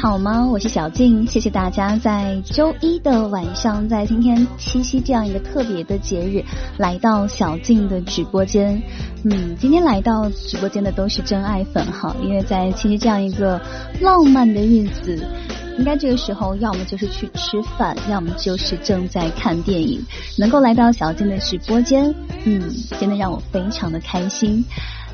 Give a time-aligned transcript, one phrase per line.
[0.00, 0.46] 好吗？
[0.50, 6.42] 我是小静，谢谢大家在周一的晚上，在今天七夕这样一个特别的节日，
[6.78, 8.82] 来到小静的直播间。
[9.24, 13.60] 嗯，今天来到直播间的都是真爱粉哈，因为在七夕这样一个
[14.00, 15.22] 浪漫的日子，
[15.76, 20.02] 应该这个时候要么就是去吃饭，要么就是正在看电影。
[20.38, 22.14] 能够来到小静的直播间，
[22.46, 22.62] 嗯，
[22.98, 24.64] 真的让我非常的开心。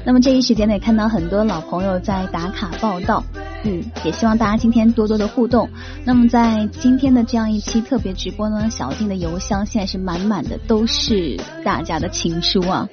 [0.05, 3.25] 那么这一时间呢，也看到很多老朋友在打卡报道。
[3.67, 5.69] 嗯，也希望大家今天多多的互动。
[6.05, 12.89] 那么在今天的这样一期特别直播呢，小静的邮箱现在是满满的，都是大家的情书啊！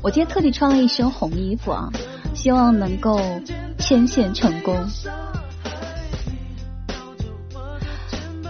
[0.00, 1.90] 我今天特地穿了一身红衣服啊，
[2.34, 3.20] 希望能够
[3.78, 4.76] 牵线成功。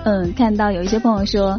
[0.04, 1.58] 嗯，看到有一些朋友说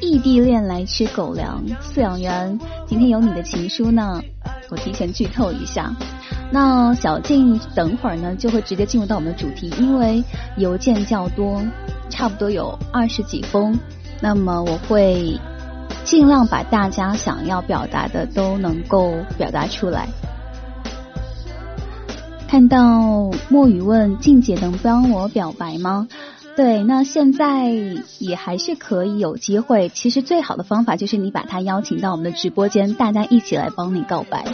[0.00, 4.22] 异地恋来吃狗粮，饲养员今天有你的情书呢，
[4.70, 5.94] 我提前剧透一下。
[6.54, 10.22] 那小静等会儿呢就会直接进入到我们的主题，因为
[10.56, 11.60] 邮件较多，
[12.08, 13.76] 差不多有二十几封，
[14.20, 15.36] 那么我会
[16.04, 20.06] 尽量把大家想要表达的都能够表达出来。
[22.46, 26.06] 看到墨雨问静姐能帮我表白吗？
[26.56, 27.68] 对，那现在
[28.20, 29.88] 也还是可以有机会。
[29.88, 34.44] 其实最好的方法就是你把他邀请到我们的直播间，大家一起来帮你告白。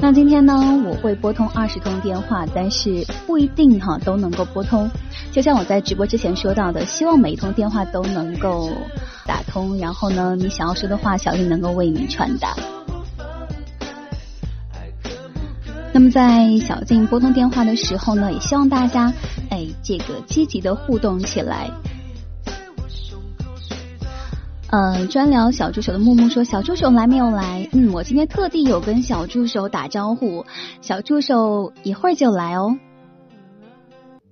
[0.00, 4.90] 那今天呢，我会拨通二十通电话，但是不一定哈都能够拨通。
[5.30, 8.68] 就像我在直播之前说到的，希望每一通电话都能够
[9.24, 12.56] 打通，然后呢，你想要说的话，小丽能够为你传达。
[15.96, 19.14] 那么在小静拨通电话的时候呢，也希望大家
[19.48, 21.70] 哎这个积极的互动起来。
[24.68, 27.66] 嗯，专聊小助手的木木说：“小助手来没有来？
[27.72, 30.44] 嗯，我今天特地有跟小助手打招呼，
[30.82, 32.76] 小助手一会儿就来哦。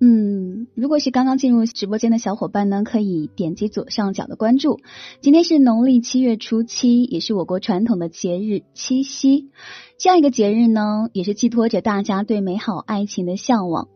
[0.01, 4.81] 嗯，如果是刚刚进入直播间的小伙伴呢，可以点击左上角的关注。
[5.23, 9.49] 今天是农历七月初七，也是我国传统的节日七夕。
[9.97, 13.89] 这样一个节日呢，也是寄托着大家对美好爱情的向往。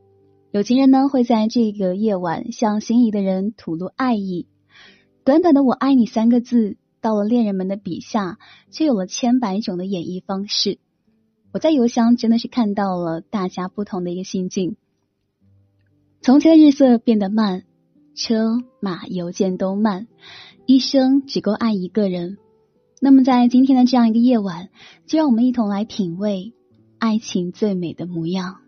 [0.52, 4.46] 有情人呢，会在这个夜晚向心仪的人吐露爱意。”
[5.24, 8.38] 短短的“我爱你”三个字，到了恋人们的笔下，
[8.70, 10.78] 却有了千百种的演绎方式。
[11.52, 14.76] 我在邮箱真的是看到了大家不同的一个心境。
[16.22, 17.64] 从前的日色变得慢，
[18.14, 20.06] 车马邮件都慢，
[20.64, 22.38] 一生只够爱一个人。
[23.00, 24.68] 那么在今天的这样一个夜晚，
[25.06, 26.52] 就让我们一同来品味
[26.98, 28.58] 爱情最美的模样。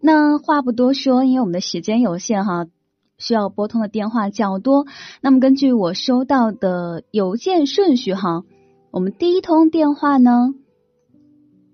[0.00, 2.66] 那话不多说，因为我们的时间有限哈。
[3.20, 4.86] 需要拨通的电话较多，
[5.20, 8.44] 那么根据我收到的邮件顺序哈，
[8.92, 10.54] 我们第一通电话呢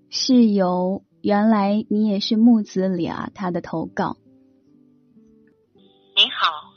[0.09, 4.17] 是由原来你也是木子李啊他的投稿。
[6.15, 6.73] 您好，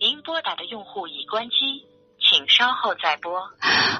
[0.00, 1.84] 您拨打的用户已关机，
[2.36, 3.32] 请稍后再拨。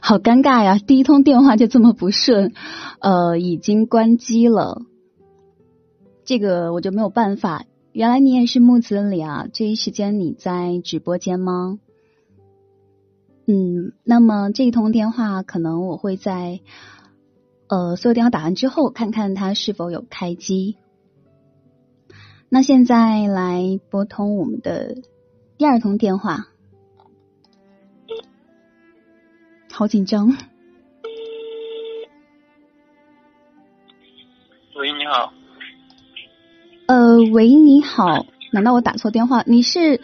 [0.03, 2.53] 好尴尬呀，第一通电话就这么不顺，
[3.01, 4.83] 呃，已经关机了，
[6.27, 7.65] 这个我就没有办法。
[7.93, 9.47] 原来你也是木子李啊！
[9.51, 11.79] 这一时间你在直播间吗？
[13.47, 16.61] 嗯，那么这一通电话可能我会在
[17.69, 20.77] 呃所有电话打完之后，看看他是否有开机。
[22.51, 24.99] 那现在来拨通我们的
[25.57, 26.49] 第二通电话，
[29.77, 30.35] 好紧张。
[34.75, 35.35] 喂，你好。
[36.87, 39.43] 呃，喂，你好，难道我打错电话？
[39.47, 40.01] 你是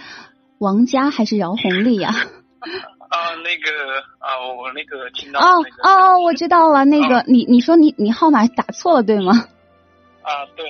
[0.59, 2.11] 王佳还是饶红丽呀？
[2.61, 3.71] 啊，那个
[4.19, 9.33] 啊，我那个听到哦哦，我知道了，那个你你说你你号码打错了对吗？
[10.21, 10.67] 啊，对，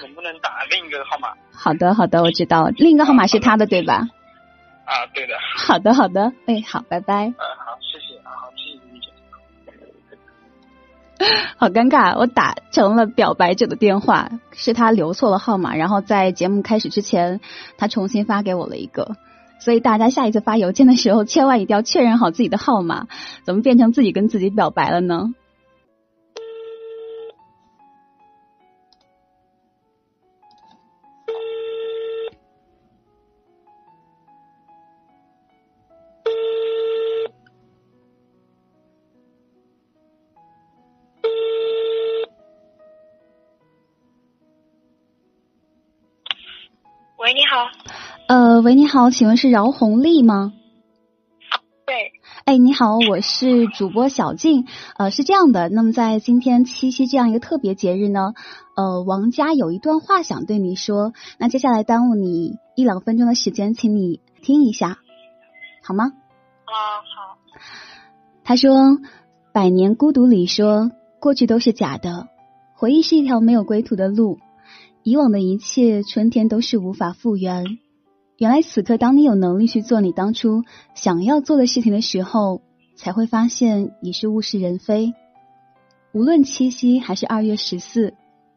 [0.00, 1.34] 能不能打另一个号码？
[1.52, 4.08] 好的好的，我知道，另一个号码是他的对吧？
[4.86, 5.34] 啊，对的。
[5.58, 7.26] 好的好的，哎，好，拜拜。
[7.26, 7.71] 嗯，好，
[11.56, 17.40] 好尴尬，我打成了表白者的电话，是他留错了号码，然后在节目开始之前，
[17.76, 19.16] 他重新发给我了一个，
[19.60, 23.06] 所以大家下一次发邮件的时候，千万一定要确认好自己的号码，
[23.44, 25.34] 怎么变成自己跟自己表白了呢？
[48.62, 49.10] 喂，你好。
[49.10, 50.52] 请问是饶红丽吗？
[51.84, 52.12] 对。
[52.44, 54.66] 哎，哎，你好，我是主播小静。
[54.96, 58.34] 呃，是这样的，那么在今天七夕这样一个特别节日呢，
[58.76, 61.12] 呃，王佳有一段话想对你说。
[61.38, 64.98] 那接下来耽误你一两分钟的时间，请你听一下，
[65.82, 66.04] 好吗？
[66.04, 67.38] 啊，好。
[68.44, 68.98] 他说
[69.52, 72.28] ：“百年孤独里说，过去都是假的，
[72.76, 74.38] 回忆是一条没有归途的路，
[75.02, 77.64] 以往的一切春天都是无法复原。”
[78.42, 80.64] 原来此刻，当你有能力去做你当初
[80.96, 82.60] 想要做的事情的时候，
[82.96, 85.14] 才会发现已是物是人非。
[86.12, 88.14] 无论七夕还是二月十四，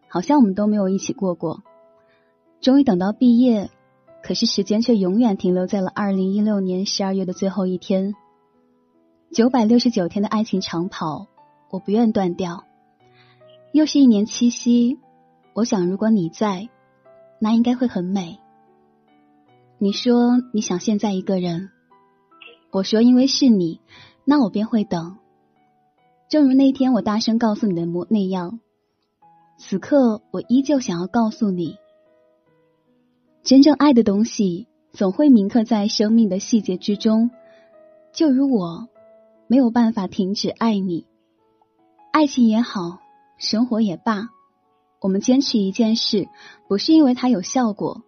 [0.07, 1.61] 好像我们都没有一起过过。
[2.61, 3.69] 终于等到毕业，
[4.23, 8.15] 可是时间却永远停留在了二零一六年十二月的最后一天。
[9.31, 11.27] 九百六十九天的爱情长跑，
[11.69, 12.63] 我不愿断掉。
[13.71, 14.97] 又是一年七夕，
[15.53, 16.69] 我想如果你在，
[17.38, 18.39] 那应该会很美。
[19.77, 21.69] 你说你想现在一个人，
[22.72, 23.81] 我说因为是你，
[24.24, 25.18] 那我便会等。
[26.30, 28.62] 正如那天我大声告诉你的模那样，
[29.57, 31.77] 此刻我依旧想要告诉你，
[33.44, 37.30] 真正爱的东西总会铭刻在生命的细节之中。
[38.13, 38.88] 就如我
[39.48, 41.06] 没有办法停止爱你，
[42.13, 43.00] 爱情也好，
[43.38, 44.30] 生活也罢，
[45.01, 46.30] 我们坚持一件事，
[46.69, 48.04] 不是因为它有效果。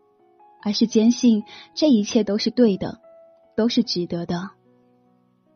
[0.64, 1.44] 而是坚信
[1.74, 3.00] 这一切都是对的，
[3.56, 4.50] 都是值得的。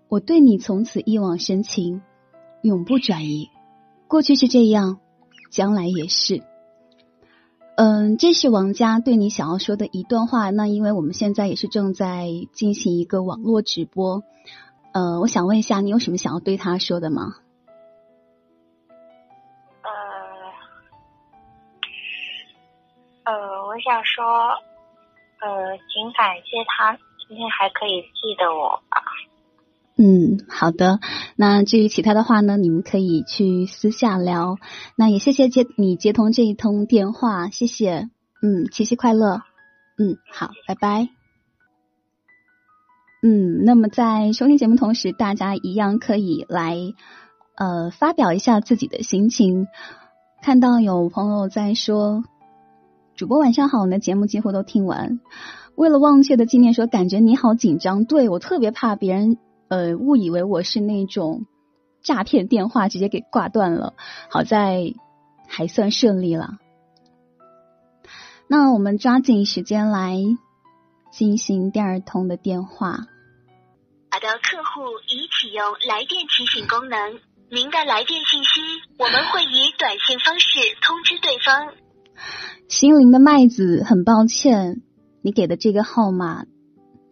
[0.08, 2.02] 我对你从此一往深情，
[2.62, 3.50] 永不转移。
[4.08, 5.00] 过去是这样，
[5.50, 6.44] 将来也是。
[7.76, 10.50] 嗯，这是王佳对你想要说的一段话。
[10.50, 14.24] 那因为我们现在也是正在进行一个网络直播，
[14.94, 17.36] 呃，我想问一下，你有什么想要对他说的吗？
[23.24, 24.24] 呃，呃，我想说。
[25.42, 29.02] 呃，请感谢他今天还可以记得我吧。
[29.98, 31.00] 嗯，好的。
[31.36, 34.58] 那至于其他的话呢，你们可以去私下聊。
[34.96, 38.10] 那也谢谢接你接通这一通电话，谢谢。
[38.44, 39.42] 嗯，七夕快乐。
[39.98, 41.10] 嗯，好，拜拜。
[43.24, 46.78] 嗯，那么在收听节目同时，大家一样可以来
[47.56, 49.68] 呃发表一下自己的心情。
[50.44, 52.24] 看到有朋友在说。
[53.22, 55.20] 主播晚上好，我的节目几乎都听完。
[55.76, 59.38] 为了忘却的纪念，说感觉你好紧张，对我特别怕别人
[59.70, 61.46] 呃误以为我是那种
[62.02, 63.94] 诈骗电话，直接给挂断了。
[64.32, 64.96] 好在
[65.48, 66.58] 还算顺利了。
[68.48, 70.18] 那我们抓紧时间来
[71.12, 73.06] 进行第二通的电话。
[74.10, 77.20] 好的，客户已启用来电提醒功能，
[77.52, 78.50] 您的来电信息
[78.98, 81.76] 我们会以短信方式通知对方。
[82.68, 84.82] 心灵的麦子，很抱歉，
[85.22, 86.46] 你给的这个号码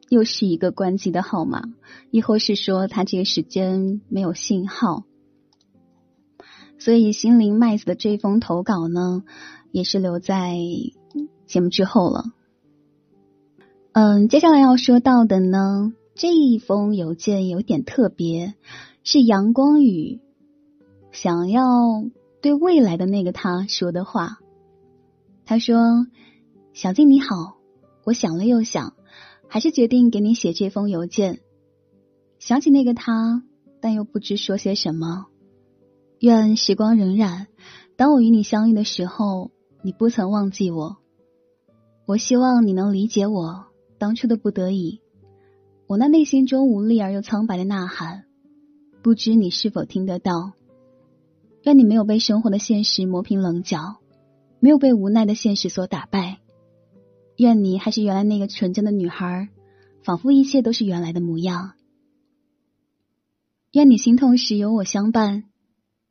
[0.10, 1.64] 又是一个关机的号码，
[2.12, 5.04] 亦或是说他这个时间没有信号，
[6.78, 9.24] 所以心灵麦子的这封投稿呢，
[9.72, 10.56] 也是留在
[11.46, 12.24] 节目之后了。
[13.92, 18.54] 嗯，接下来要说到的呢，这一封邮件有点特别，
[19.04, 20.22] 是阳光雨
[21.12, 21.64] 想要
[22.42, 24.38] 对未来的那个他说的话。
[25.50, 26.06] 他说
[26.74, 27.58] ：“小静你好，
[28.06, 28.94] 我想了又想，
[29.48, 31.40] 还是决定给你写这封邮件。
[32.38, 33.42] 想起那个他，
[33.82, 35.26] 但又不知说些什么。
[36.20, 37.48] 愿时光荏苒，
[37.96, 39.50] 当我与你相遇的时候，
[39.82, 40.98] 你不曾忘记我。
[42.06, 43.66] 我希望你能理解我
[43.98, 45.02] 当初的不得已，
[45.88, 48.26] 我那内心中无力而又苍白的呐喊，
[49.02, 50.52] 不知你是否听得到？
[51.64, 53.96] 愿你没有被生活的现实磨平棱角。”
[54.60, 56.40] 没有被无奈的现实所打败，
[57.38, 59.50] 愿你还是原来那个纯真的女孩，
[60.04, 61.74] 仿佛一切都是原来的模样。
[63.72, 65.46] 愿你心痛时有我相伴，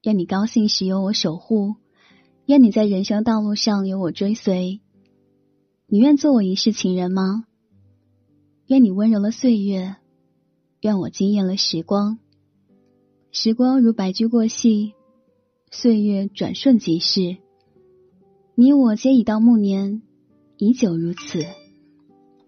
[0.03, 1.75] 愿你高兴时有我守护，
[2.47, 4.81] 愿你在人生道路上有我追随。
[5.87, 7.45] 你愿做我一世情人吗？
[8.67, 9.97] 愿你温柔了岁月，
[10.81, 12.19] 愿我惊艳了时光。
[13.33, 14.93] 时光如白驹过隙，
[15.71, 17.39] 岁月转瞬即逝。
[18.61, 20.03] 你我皆已到暮年，
[20.57, 21.45] 已久如此。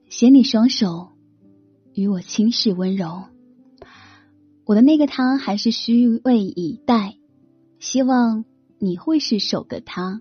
[0.09, 1.11] 携你双手，
[1.95, 3.27] 与我轻视温柔。
[4.65, 7.15] 我的那个他还是虚位以待，
[7.79, 8.45] 希望
[8.81, 10.21] 你会是首个他。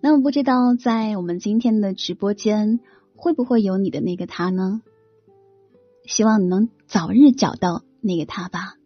[0.00, 2.78] 那么不知道在我们今天的直播间
[3.16, 4.80] 会不会有你的那个他呢？
[6.06, 8.76] 希望你能早日找到那个他吧。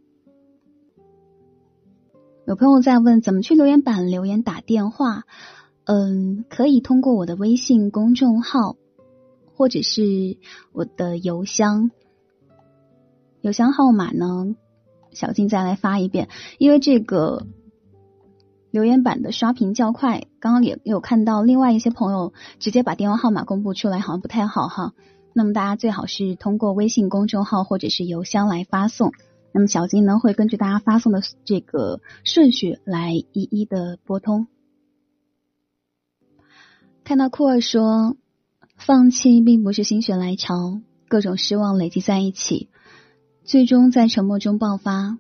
[2.46, 5.25] 有朋友在问怎么去留言板留言打电话。
[5.85, 8.77] 嗯，可以通过我的微信公众号，
[9.57, 10.37] 或者是
[10.73, 11.91] 我的邮箱，
[13.41, 14.55] 邮箱号码呢，
[15.11, 17.47] 小静再来发一遍，因为这个
[18.71, 24.93] 留言板的刷屏较快，刚刚也有看到另外一些朋友直接把电话号码公布出来，好像不太好哈。
[25.35, 29.12] 那么大家最好是通过微信公众号或者是邮箱来发送。
[29.53, 34.47] 那么小金呢会根据大家发送的这个顺序来一一的拨通。
[37.04, 38.16] 看到库尔说，
[38.76, 42.68] 放弃并不是心血来潮，各种失望累积在一起，
[43.44, 45.18] 最终在沉默中爆发，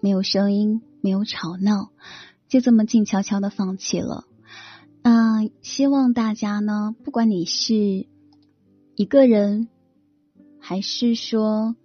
[0.00, 1.90] 没有声音，没有吵闹，
[2.48, 4.24] 就这么静悄悄的放弃了。
[5.02, 8.06] 嗯，希望大家呢，不管你是
[8.96, 9.68] 一个人，
[10.58, 11.76] 还是说，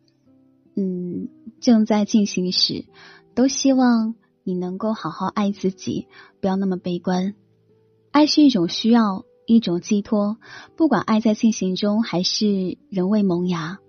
[0.78, 1.28] 嗯，
[1.60, 2.86] 正在进行时，
[3.36, 6.08] 都希望你能够好好爱自己，
[6.40, 7.36] 不要那么悲观。
[8.12, 9.26] 爱是一种需要。
[9.54, 10.38] 一种寄托，
[10.76, 13.80] 不管爱在进行中还是仍未萌芽，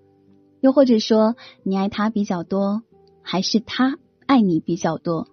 [0.61, 2.83] 又或者说你爱他比较多，
[3.21, 5.27] 还是他爱你比较多，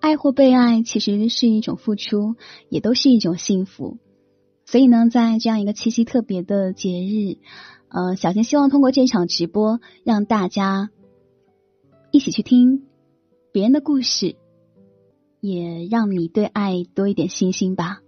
[0.00, 2.36] 爱或被爱其实是一种付出，
[2.68, 3.98] 也都是一种幸福。
[4.64, 7.38] 所以呢，在这样一个七夕特别的节日，
[7.88, 10.90] 呃，小金希望通过这场直播，让大家
[12.10, 12.82] 一起去听
[13.52, 14.34] 别人的故事，
[15.40, 18.00] 也让你对爱多一点信心吧。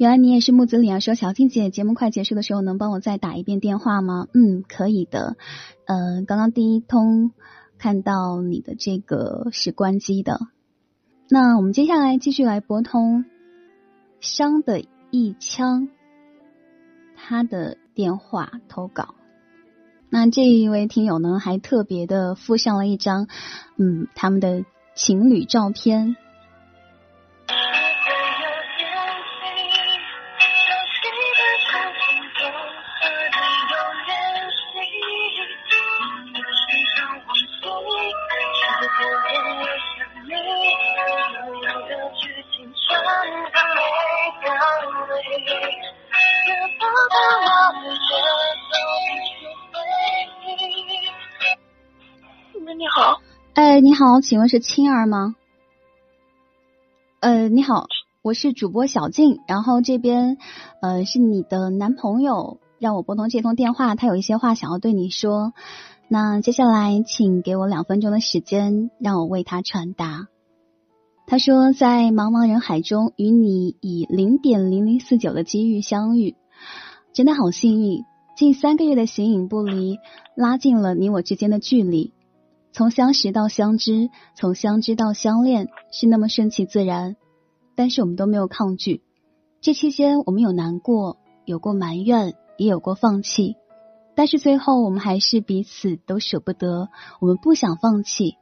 [0.00, 0.98] 原来你也是木子李啊！
[0.98, 4.28] 说小静姐，节目快结束的时候，能帮我再打一遍电话吗？
[4.32, 5.36] 嗯，可以的。
[5.84, 7.32] 嗯，刚刚第一通
[7.76, 10.40] 看到你的这个是关机的。
[11.28, 13.26] 那我们接下来继续来拨通
[14.20, 15.90] 伤的一枪
[17.14, 19.14] 他的电话投稿。
[20.08, 23.28] 那这一位听友呢，还特别的附上了一张
[23.76, 24.64] 嗯他们的
[24.94, 26.16] 情侣照片。
[53.54, 55.34] 哎你好，请问是青儿吗？
[57.20, 57.86] 呃，你好，
[58.22, 60.38] 我是主播小静，然后这边
[60.80, 65.52] 呃是你的男朋友让我拨通这通电话，他有一些话想要对你说。
[66.08, 70.28] 那接下来请给我两分钟的时间，让我为他传达。
[71.26, 76.34] 他说，在茫茫人海中与你以零点零零四九的机遇相遇，
[77.12, 78.04] 真的好幸运。
[78.36, 79.98] 近三个月的形影不离，
[80.34, 82.14] 拉近了你我之间的距离。
[82.72, 87.16] 从相识到相知，从相知到相恋，是那么顺其自然。
[87.74, 89.02] 但是我们都没有抗拒。
[89.60, 93.56] 这期间，我们有难过，有过埋怨，也有过放弃。
[94.14, 96.88] 但是最后，我们还是彼此都舍不得。
[97.20, 98.36] 我们不想放弃。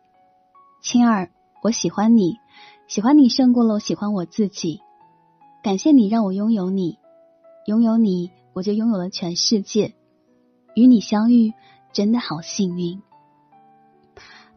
[0.82, 1.30] 青儿，
[1.62, 2.36] 我喜欢你，
[2.86, 4.80] 喜欢你胜过了我喜欢我自己。
[5.62, 6.98] 感谢你让我拥有你，
[7.66, 9.94] 拥有你，我就拥有了全世界。
[10.74, 11.52] 与你相遇，
[11.92, 13.00] 真的好幸运。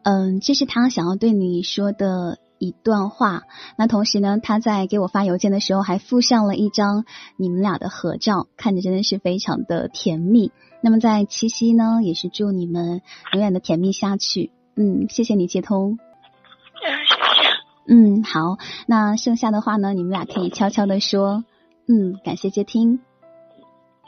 [0.02, 3.42] 嗯，这是他想要对你说的一段话。
[3.78, 7.04] 那同时呢，他在给我发邮件的时候还附上了一张
[7.36, 10.50] 你们俩的合照，看着真的是非常的甜蜜。
[10.80, 13.02] 那么在七夕呢，也是祝你们
[13.34, 14.50] 永远的甜蜜下去。
[14.74, 15.98] 嗯，谢谢你接通。
[17.86, 21.44] 嗯，好，那剩下的话呢，你们俩可以悄悄的说。
[21.86, 23.00] 嗯，感谢接听。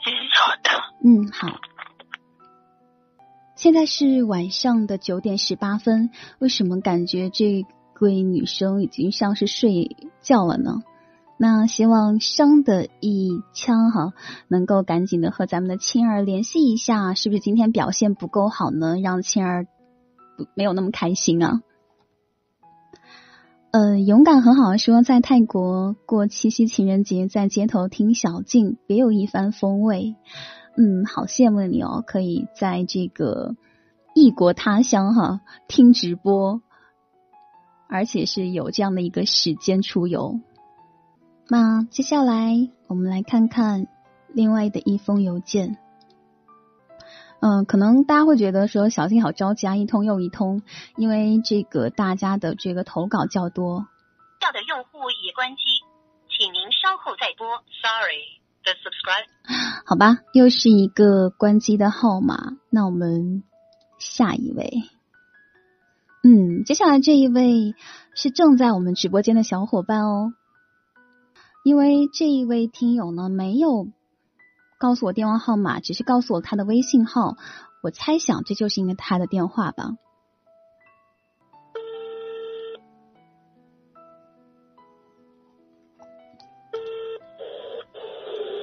[0.05, 0.69] 嗯，好的。
[1.03, 1.59] 嗯，好。
[3.55, 7.65] 现在是晚上的九点十八分，为什么感觉这
[7.99, 10.83] 位女生已经像是睡觉了呢？
[11.37, 14.13] 那希望伤的一枪哈，
[14.47, 18.97] 能够赶紧的和咱们的青儿联系一下，是不是今天表现不够好呢？
[19.01, 19.65] 让青儿
[20.37, 21.61] 不没有那么开心啊。
[23.75, 30.15] 呃，勇敢很好说，在泰国过七夕情人节，在街头听小静，别有一番风味。
[30.77, 33.57] 嗯，好羡慕你哦，可以在这个
[34.13, 36.61] 异国他乡哈听直播，
[37.89, 40.39] 而且是有这样的一个时间出游。
[41.49, 43.87] 那接下来我们来看看
[44.33, 45.75] 另外的一封邮件。
[47.45, 50.63] 嗯，可能大家会觉得说小静好着急啊，一通又一通，
[50.97, 53.85] 因为这个大家的这个投稿较多。
[54.41, 55.61] 要的用户已关机，
[56.27, 57.45] 请您稍后再拨。
[57.83, 59.27] Sorry, the subscribe。
[59.85, 62.57] 好吧，又是一个关机的号码。
[62.71, 63.43] 那我们
[63.99, 64.81] 下一位，
[66.23, 67.75] 嗯，接下来这一位
[68.15, 70.33] 是正在我们直播间的小伙伴哦。
[71.63, 73.87] 因为这一位听友呢没有
[74.77, 77.37] 告诉我电话号码，只是告诉我他的微信号，
[77.81, 79.91] 我猜想这就是因为他的电话吧。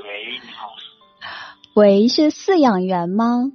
[0.05, 0.69] 喂，你好。
[1.75, 3.51] 喂，是饲养员吗？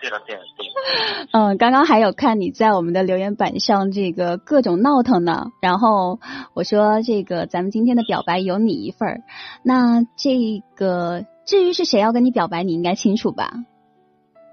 [0.00, 1.26] 对了对了对了。
[1.32, 6.18] 嗯，刚刚还有看你在我们的留言板上这个各种闹腾呢，然后
[6.54, 9.20] 我说这个咱们今天的表白有你一份儿。
[9.62, 13.52] 那这个至于是谁要跟你表白，你应该清楚吧？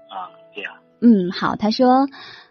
[0.08, 0.80] 啊，对呀。
[1.00, 2.08] 嗯，好，他说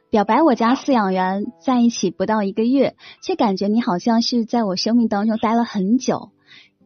[0.10, 6.32] 表白我家饲养员在一起不到一个月，却感觉你好像是在我生命当中待了很久。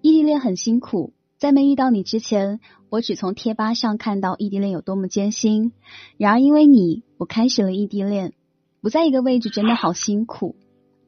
[0.02, 5.74] 异地恋很辛苦，在没遇到你之前，我只从贴吧上看到异地恋有多么艰辛。
[6.16, 8.32] 然而因为你，我开始了异地恋，
[8.80, 10.56] 不在一个位置真的好辛苦。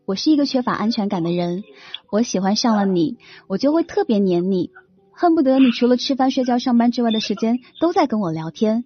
[0.05, 1.63] 我是一个缺乏安全感的人，
[2.11, 3.15] 我喜欢上了你，
[3.47, 4.71] 我就会特别黏你，
[5.13, 8.83] 恨不得你除了吃饭、睡觉、上班之外的时间都在跟我聊天。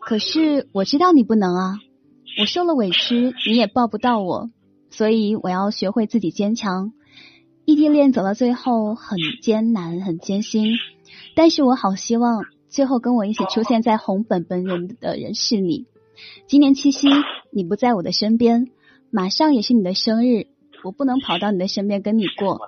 [0.00, 1.74] 可是我知道你不能啊，
[2.40, 4.48] 我受了委屈，你也抱不到我，
[4.88, 6.94] 所以我要学会自己坚强。
[7.68, 10.78] 异地恋走到最后很艰难，很艰辛，
[11.36, 15.84] 但是我好希望最后跟我一起出现在红本本人的人是你。
[16.46, 17.08] 今年七夕
[17.52, 18.68] 你不在我的身边，
[19.10, 20.46] 马上也是你的生日，
[20.82, 22.58] 我不能跑到你的身边跟你过，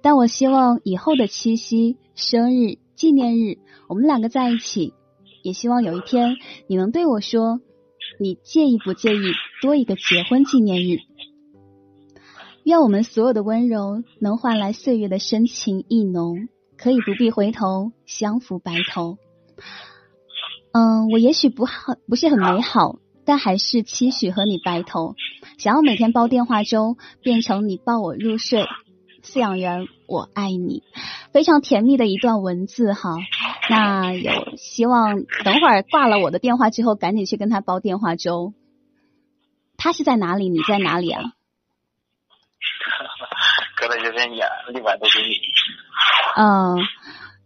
[0.00, 4.94] 但我希望以后的七夕、生日、纪念日，我们两个在一起。
[5.42, 7.60] 也希望有一天你能对我说，
[8.18, 9.20] 你介意不介意
[9.60, 11.00] 多一个结婚纪念日？
[12.68, 19.16] 愿我们所有的温柔能换来岁月的深情意浓，可以不必回头，相扶白头。
[20.72, 25.14] 嗯，我也许不好，不是很美好，但还是期许和你白头，
[25.56, 28.66] 想要每天煲电话粥，变成你抱我入睡。
[29.24, 30.82] 饲养员，我爱你，
[31.32, 33.16] 非常甜蜜的一段文字哈。
[33.70, 38.52] 那有希望等会儿挂了我的电话之后，赶紧去跟他煲电话粥。
[39.78, 40.50] 他是在哪里？
[40.50, 41.32] 你在哪里啊？
[43.80, 45.40] 隔得有点远，六百多公里。
[46.36, 46.78] 嗯，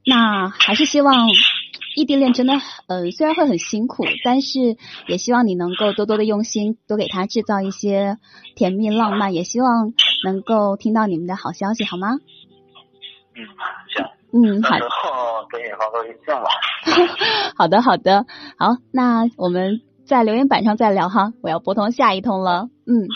[0.06, 1.28] 那还是希望
[1.94, 2.54] 异地恋真的，
[2.88, 8.16] 呃，虽然会很辛苦，但是也希望你能够多多的用心，多给他制造一些
[8.56, 9.92] 甜蜜浪漫，也希望
[10.24, 12.18] 能够听到你们的好消息，好吗？
[13.34, 13.46] 嗯，
[13.94, 14.06] 行。
[14.34, 14.78] 嗯，好到。
[14.78, 16.48] 时候给你发个微信吧。
[17.56, 18.24] 好的，好的，
[18.58, 22.70] 好，那我们在留言板上再聊哈，我要拨通下一通了。
[22.86, 23.06] 嗯，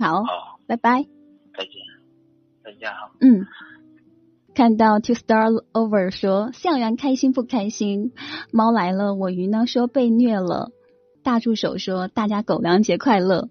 [0.00, 1.13] 好，好，拜拜。
[3.20, 3.46] 嗯，
[4.54, 8.12] 看到 to start Over 说饲养员开心不开心？
[8.52, 10.70] 猫来了，我鱼呢说被虐了。
[11.22, 13.48] 大助手说大家狗粮节快乐。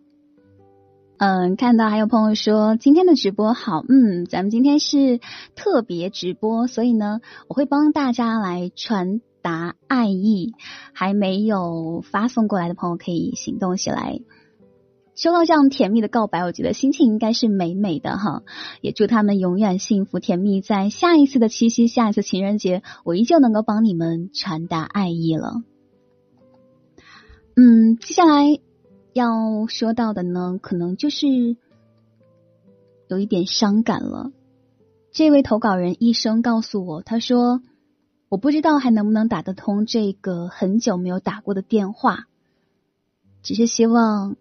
[1.17, 5.19] 嗯，看到还有朋友说今天的直播好，嗯，咱们今天是
[5.56, 10.54] 特别直播，所以呢，我会帮大家来传达爱意。
[10.93, 14.19] 还没有发送过来的朋友可以行动起来。
[15.15, 18.41] 收到这样甜蜜的告白，我觉得心情应该是美美的哈。
[18.82, 25.62] 也祝他们永远幸福甜蜜，在下一次的七夕、下一次情人节，我依旧能够帮你们传达爱意了。
[27.56, 28.60] 嗯，接下来
[29.13, 31.28] 要说到的呢，可能就是
[33.08, 34.32] 有一点伤感了。
[35.12, 37.62] 这位投稿人医生告诉我，他说
[38.30, 42.26] 我不知道还能不能打得通这个很久没有打过的电话，
[43.43, 44.38] 只是希望。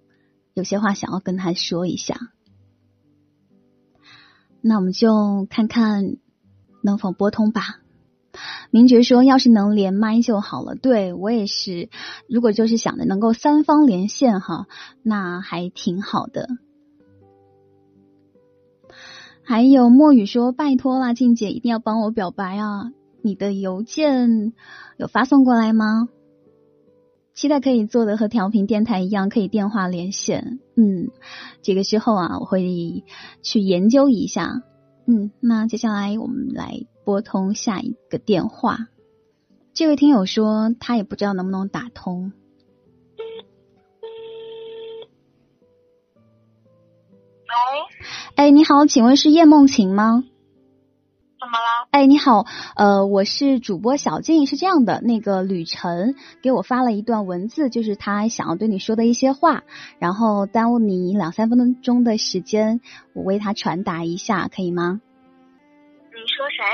[0.54, 2.16] 有些话想要跟他说一下，
[4.60, 6.16] 那我们就看看
[6.82, 7.78] 能否拨通吧。
[8.70, 10.74] 明觉说，要是能连麦就好了。
[10.74, 11.90] 对我也是，
[12.28, 14.66] 如果就是想着能够三方连线哈，
[15.02, 16.48] 那还挺好的。
[19.44, 22.92] 还有墨雨说，拜托啦，静姐一定要帮我表白啊！
[23.22, 24.52] 你的邮件
[24.96, 26.08] 有发送过来吗？
[27.35, 30.61] 期待可以做的和调频电台一样，可以电话连线。
[30.77, 31.11] 嗯，
[31.62, 33.05] 这个之后啊，我会
[33.42, 34.62] 去研究一下。
[35.07, 38.87] 嗯，那接下来我们来拨通下一个电话。
[39.73, 42.33] 这位听友说他也不知道能不能打通。
[47.49, 47.55] 喂，
[48.37, 50.23] 哎，你好，请问是叶梦晴吗？
[51.40, 51.82] 怎么了？
[51.92, 59.62] 哎，你好，呃，我是主播小静，是这样的，那个吕晨给我发了一段文字，就是他想要对你说的一些话，
[59.98, 62.81] 然后耽误你两三分钟的时间，
[63.12, 65.02] 我为他传达一下，可以吗？
[66.14, 66.64] 你说谁？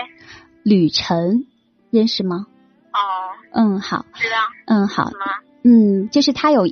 [0.63, 1.47] 吕晨，
[1.91, 2.47] 认识吗？
[2.93, 3.01] 哦，
[3.51, 4.37] 嗯，好，知道。
[4.67, 5.11] 嗯，好？
[5.65, 6.69] 嗯，就是他有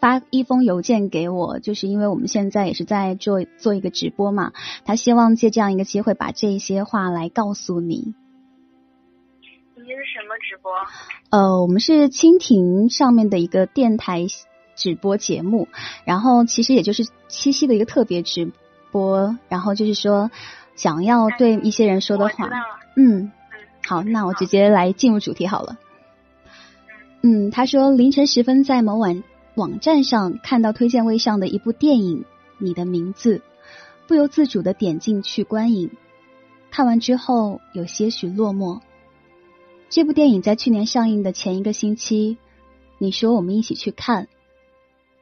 [0.00, 4.52] 发一封邮件给我，就是因为我们现在也是在做做一个直播嘛，
[4.84, 8.14] 他希望借这样一个机会把这些话来告诉你。
[9.76, 10.72] 嗯，你是什么直播？
[11.30, 14.26] 呃，我们是蜻蜓上面的一个电台
[14.76, 15.68] 直播节目，
[16.04, 18.52] 然后其实也就是七夕的一个特别直
[18.92, 20.30] 播，然后就是说
[20.76, 22.48] 想要对一些人说的话。
[22.96, 23.32] 嗯，
[23.86, 25.76] 好，那我直接来进入主题好了。
[27.22, 29.22] 嗯，他说凌晨时分在某网
[29.58, 32.20] 网站上看到推荐位上的一部电影
[32.58, 33.38] 《你的名字》，
[34.06, 35.90] 不由自主的点进去观影。
[36.70, 38.80] 看完之后有些许落寞。
[39.88, 42.38] 这部电影在去年上映的前一个星期，
[42.98, 44.28] 你说我们一起去看，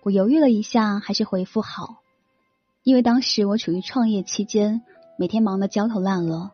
[0.03, 2.03] 我犹豫了一下，还是回复好，
[2.83, 4.83] 因为当时我处于创业期间，
[5.17, 6.51] 每天忙得焦头烂额，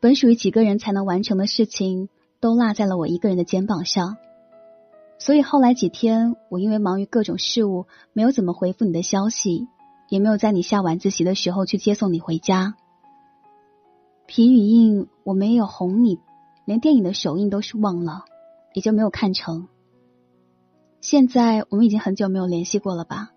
[0.00, 2.08] 本属于几个人才能完成的事情
[2.40, 4.16] 都落在了我一个人的肩膀上，
[5.24, 9.68] 所以后来几天，我因为忙于各种事务，没有怎么回复你的消息，
[10.10, 12.74] 也没有在你下晚自习的时候去接送你回家。
[14.26, 16.18] 皮语印我没有哄你。
[16.66, 18.26] 连电影的首映都是忘了，
[18.74, 19.68] 也就没有看成。
[21.00, 23.32] 现在我们已经很久没有联系过了吧？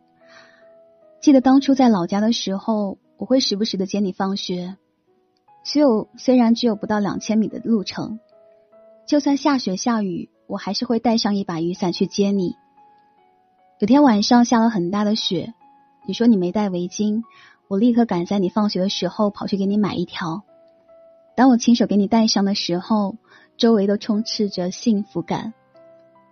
[1.21, 4.75] 记得当初在老家的时候，我会时不时的接你放学，
[5.63, 8.19] 只有虽然只有不到两千米的路程，
[9.07, 12.55] 就算下雪下雨，我还是会带上一把雨伞去接你。
[13.79, 15.53] 有天晚上下了很大的雪，
[16.07, 17.21] 你说你没带围巾，
[17.67, 20.43] 我立刻赶在你放学的时候跑去给你买一条。
[21.35, 23.17] 当我亲手给你戴上的时候，
[23.57, 25.53] 周围都充斥着幸福感。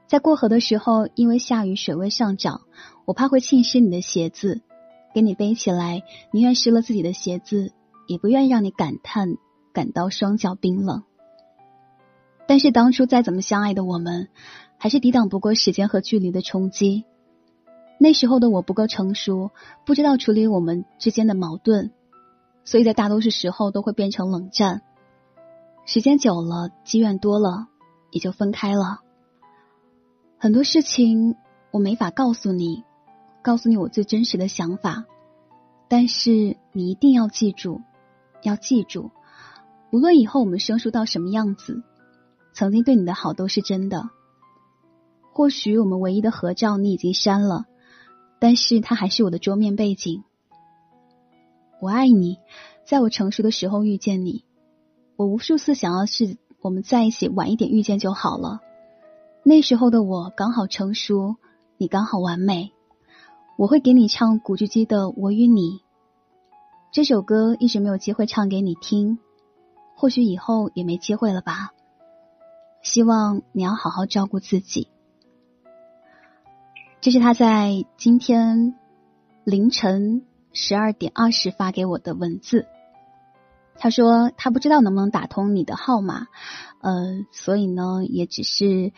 [0.07, 2.61] 在过河的时候，因为下雨水位上涨，
[3.05, 4.61] 我怕会浸湿你的鞋子，
[5.13, 7.71] 给你背起来，宁愿湿了自己的鞋子，
[8.07, 9.35] 也不愿意让你感叹
[9.73, 11.03] 感到双脚冰冷。
[12.47, 14.29] 但是当初再怎么相爱的我们，
[14.77, 17.05] 还是抵挡不过时间和距离的冲击。
[17.97, 19.51] 那时候的我不够成熟，
[19.85, 21.91] 不知道处理我们之间的矛盾，
[22.63, 24.81] 所以在大多数时候都会变成冷战。
[25.85, 27.67] 时间久了，积怨多了，
[28.11, 28.99] 也就分开了。
[30.37, 31.35] 很多事情
[31.71, 32.83] 我没法告诉你，
[33.41, 35.05] 告诉你我最真实的想法。
[35.87, 37.81] 但是你一定要记住，
[38.41, 39.11] 要记住，
[39.91, 41.83] 无论以后我们生疏到什么样子，
[42.55, 44.09] 曾经对你的好都是真的。
[45.33, 47.65] 或许我们唯一的合照你已经删了，
[48.39, 50.23] 但是它还是我的桌面背景。
[51.81, 52.37] 我爱你，
[52.85, 54.45] 在我成熟的时候遇见你。
[55.17, 58.61] 我无数次想要是我们在一起晚一点遇见就好了。
[59.43, 61.35] 那时候的我刚好成熟，
[61.77, 62.71] 你刚好完美。
[63.57, 65.79] 我会给你唱古巨基的《我与你》
[66.91, 69.19] 这首歌，一直没有机会唱给你听，
[69.95, 71.74] 或许以后也没机会了吧。
[72.85, 74.87] 希望你要好好照顾自己。
[77.01, 78.75] 这是他在今天
[79.43, 82.67] 凌晨十二点二十发给我的文字。
[83.77, 86.27] 他说他不知道能不能打通你的号码，
[86.79, 88.93] 呃，所以呢，也只是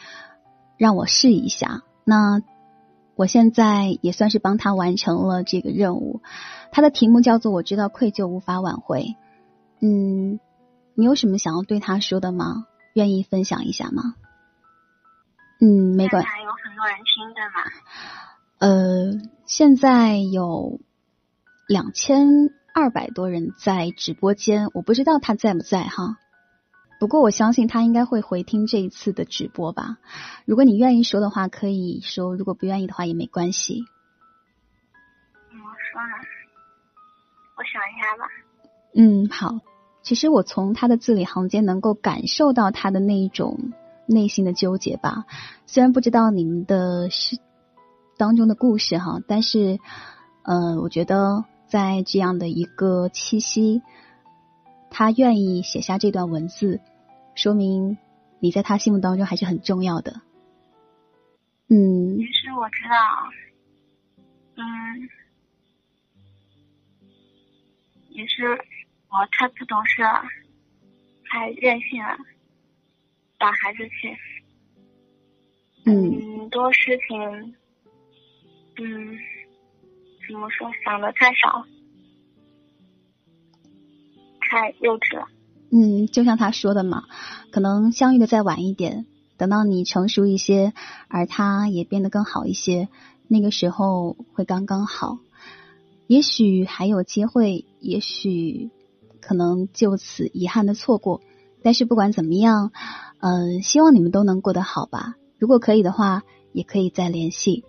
[0.77, 1.81] 让我试一下。
[2.03, 2.41] 那
[3.15, 6.21] 我现在也算是帮他完成了这个任务。
[6.73, 9.15] 他的题目叫做“我知道愧疚无法挽回”。
[9.79, 10.41] 嗯，
[10.93, 12.65] 你有什么想要对他说的吗？
[12.97, 14.15] 愿意分享一下吗？
[15.61, 16.27] 嗯，没关系。
[16.43, 17.61] 有很多人听的吗？
[18.57, 20.79] 呃，现在有
[21.67, 22.49] 两千。
[22.79, 26.19] 二百多人在直播间，我不知道他在不在哈。
[26.99, 29.97] 不过我相信他应该会回听这一次的直播吧。
[30.45, 33.83] 如果你愿意说的话，可以说；如果不愿意的话，也没关系。
[35.49, 36.21] 我说了，
[37.57, 38.29] 我想一下吧。
[38.93, 39.59] 嗯，好。
[40.07, 43.73] 其实我从他的字里行间能够感受到他的那一种
[44.05, 45.25] 内心的纠结吧。
[45.65, 47.37] 虽然不知道你们的是
[48.17, 49.79] 当中的故事哈，但是，
[50.43, 51.43] 呃，我觉得。
[51.69, 53.81] 在这样的一个七夕，
[54.89, 56.79] 他愿意写下这段文字，
[57.35, 57.97] 说明
[58.39, 60.21] 你在他心目当中还是很重要的。
[61.67, 62.15] 嗯。
[62.15, 62.95] 其实我知道，
[64.55, 64.63] 嗯，
[68.11, 68.57] 也是
[69.09, 70.23] 我太不懂事了，
[71.25, 72.17] 太任性了，
[73.37, 74.15] 打孩子气。
[75.85, 76.37] 嗯。
[76.39, 77.55] 很多事情，
[78.79, 79.17] 嗯。
[80.29, 80.69] 怎么说？
[80.83, 81.65] 想的太少，
[84.41, 85.29] 太幼稚了。
[85.71, 87.05] 嗯，就像他说的嘛，
[87.49, 89.05] 可能相遇的再晚一点，
[89.37, 90.73] 等到你成熟一些，
[91.07, 92.89] 而他也变得更好一些，
[93.29, 95.17] 那个时候会刚刚好。
[96.07, 98.69] 也许还有机会，也许
[99.27, 101.21] 可能就此遗憾的错过。
[101.63, 102.71] 但是不管怎么样，
[103.19, 105.15] 嗯，希望你们都能过得好吧。
[105.37, 107.65] 如果可以的话，也可以再联系，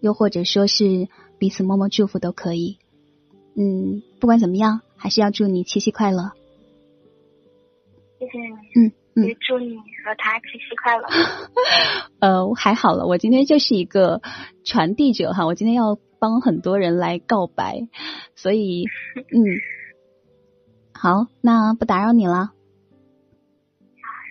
[0.00, 1.08] 又或者说是。
[1.38, 2.78] 彼此默默祝福都可以，
[3.58, 6.32] 嗯，不管怎么样，还是要祝你七夕快乐。
[8.18, 8.38] 谢谢
[8.80, 8.86] 你。
[9.14, 11.04] 嗯，也祝你和他七夕快乐。
[12.20, 14.22] 呃，还好了，我今天就是一个
[14.64, 17.86] 传递者哈，我今天要帮很多人来告白，
[18.34, 18.86] 所以
[19.34, 19.36] 嗯，
[20.98, 22.52] 好，那不打扰你了，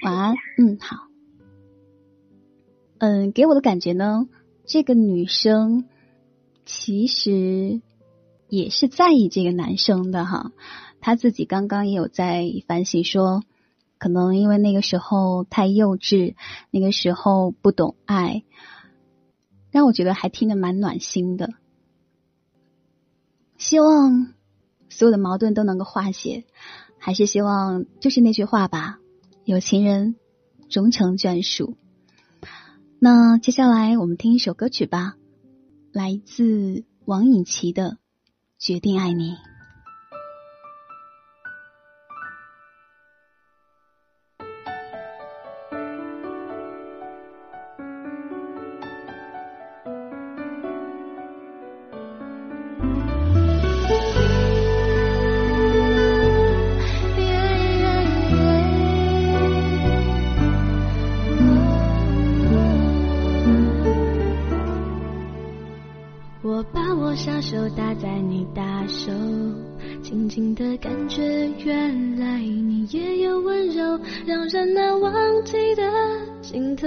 [0.03, 0.35] 晚安。
[0.57, 1.07] 嗯，好。
[2.97, 4.27] 嗯，给我的感觉呢，
[4.65, 5.85] 这个女生
[6.65, 7.81] 其实
[8.49, 10.51] 也是在意这个男生的哈。
[11.01, 13.43] 她自己刚刚也有在反省说，
[13.99, 16.33] 可能因为那个时候太幼稚，
[16.71, 18.43] 那个时候不懂爱，
[19.69, 21.51] 让我觉得还听得蛮暖心的。
[23.57, 24.33] 希望
[24.89, 26.45] 所有的矛盾都能够化解，
[26.97, 28.99] 还是希望就是那句话吧，
[29.43, 30.15] 有情人
[30.69, 31.77] 终成眷属。
[32.99, 35.15] 那接下来我们听一首歌曲吧，
[35.91, 37.83] 来自王颖琪的
[38.57, 39.31] 《决定爱你》。
[70.35, 71.23] 新的感觉，
[71.63, 75.13] 原来你也有温柔，让人难忘
[75.45, 75.83] 记的
[76.41, 76.85] 尽头。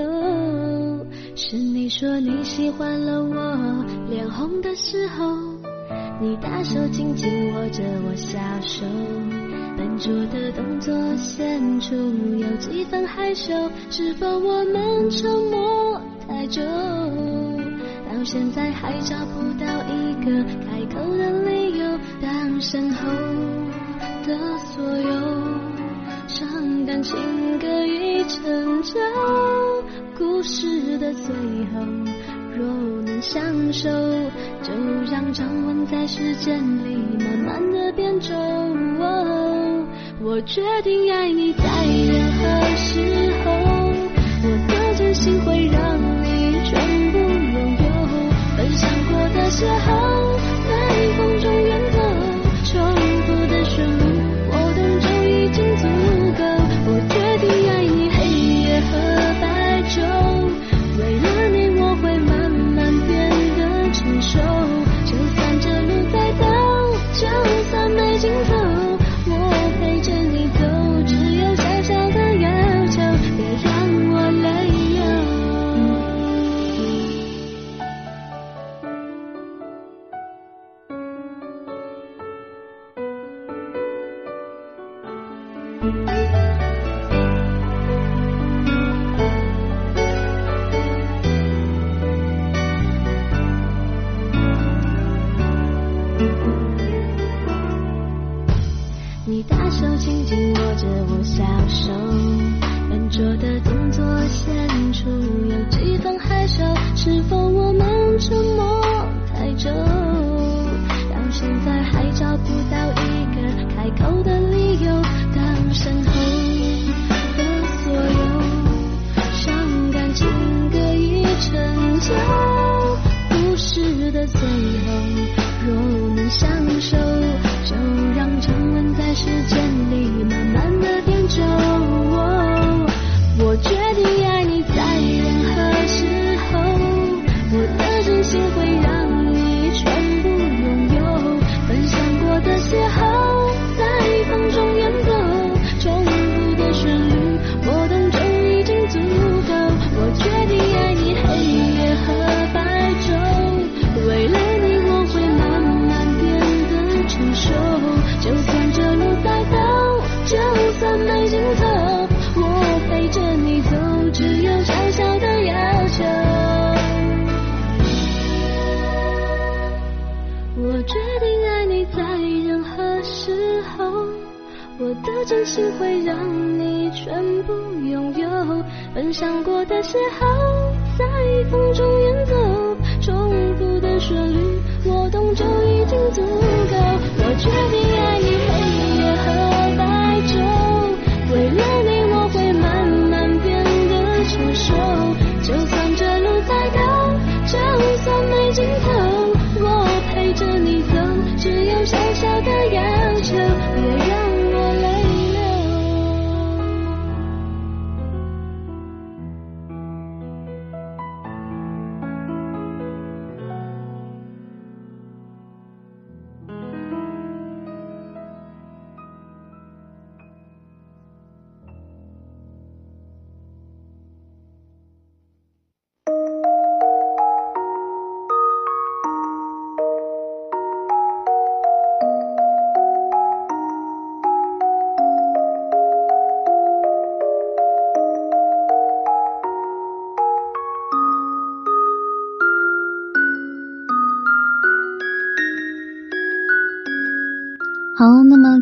[1.34, 5.34] 是你说你喜欢了我，脸红的时候，
[6.20, 8.84] 你大手紧紧握着我小手，
[9.78, 11.94] 笨拙的动作显出
[12.36, 13.54] 有几分害羞。
[13.88, 16.60] 是否我们沉默太久，
[18.12, 21.67] 到现在还找不到一个开口的理由？
[22.60, 23.08] 身后
[24.26, 25.10] 的所有
[26.26, 27.16] 伤感情
[27.58, 28.98] 歌已成就，
[30.16, 31.32] 故事的最
[31.72, 31.86] 后。
[32.56, 32.66] 若
[33.02, 33.88] 能相守，
[34.62, 34.72] 就
[35.08, 38.34] 让掌纹在时间里慢慢的变皱。
[40.20, 42.42] 我决定爱你，在任何
[42.76, 43.52] 时候，
[44.42, 47.84] 我的真心会让你全部拥有。
[48.56, 50.17] 分享过的邂逅，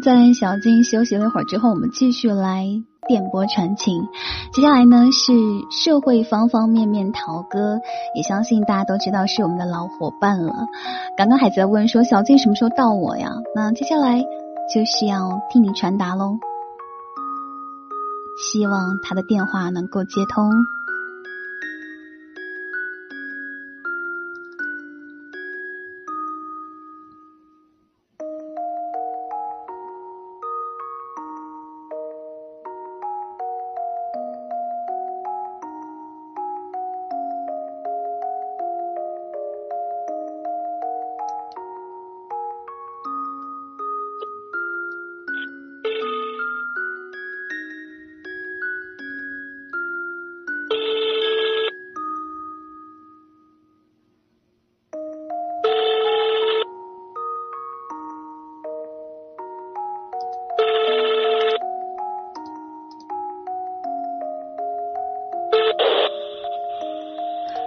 [0.01, 2.67] 在小静休息了一会儿之后，我们继续来
[3.09, 4.07] 电波传情。
[4.53, 5.33] 接下来呢是
[5.71, 7.81] 社会方方面面陶哥，
[8.15, 10.67] 也相信大家都知道是我们的老伙伴了。
[11.17, 13.31] 刚刚还在问说小静什么时候到我呀？
[13.55, 14.21] 那接下来
[14.75, 16.39] 就是要替你传达喽，
[18.37, 20.51] 希望他的电话能够接通。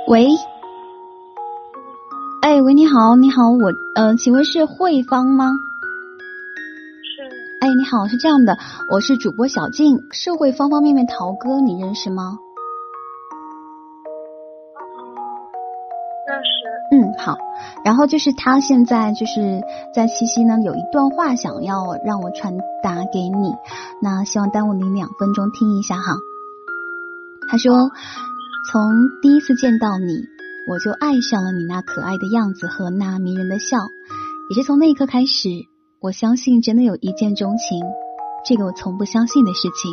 [0.10, 0.28] 喂，
[2.42, 5.52] 哎，喂，你好，你好，我呃，请问是慧芳吗？
[7.04, 7.22] 是，
[7.62, 8.58] 哎，你好，是这样的，
[8.90, 12.40] 我是主播小静，社会方方面面陶哥，你认识吗？
[16.28, 16.50] 认识。
[16.92, 17.38] 嗯，好，
[17.86, 19.62] 然后就是他现在就是
[19.94, 23.54] 在七夕呢，有一段话想要让我传达给你，
[24.02, 26.16] 那希望耽误你两分钟听一下哈。
[27.52, 27.92] 他说。
[28.68, 30.28] 从第一次见到你，
[30.68, 33.80] 我就爱上了你那可爱的样子和那迷人的笑。
[34.50, 35.50] 也是从那一刻开始，
[36.02, 37.82] 我相信真的有一见钟情，
[38.46, 39.92] 这个我从不相信的事情。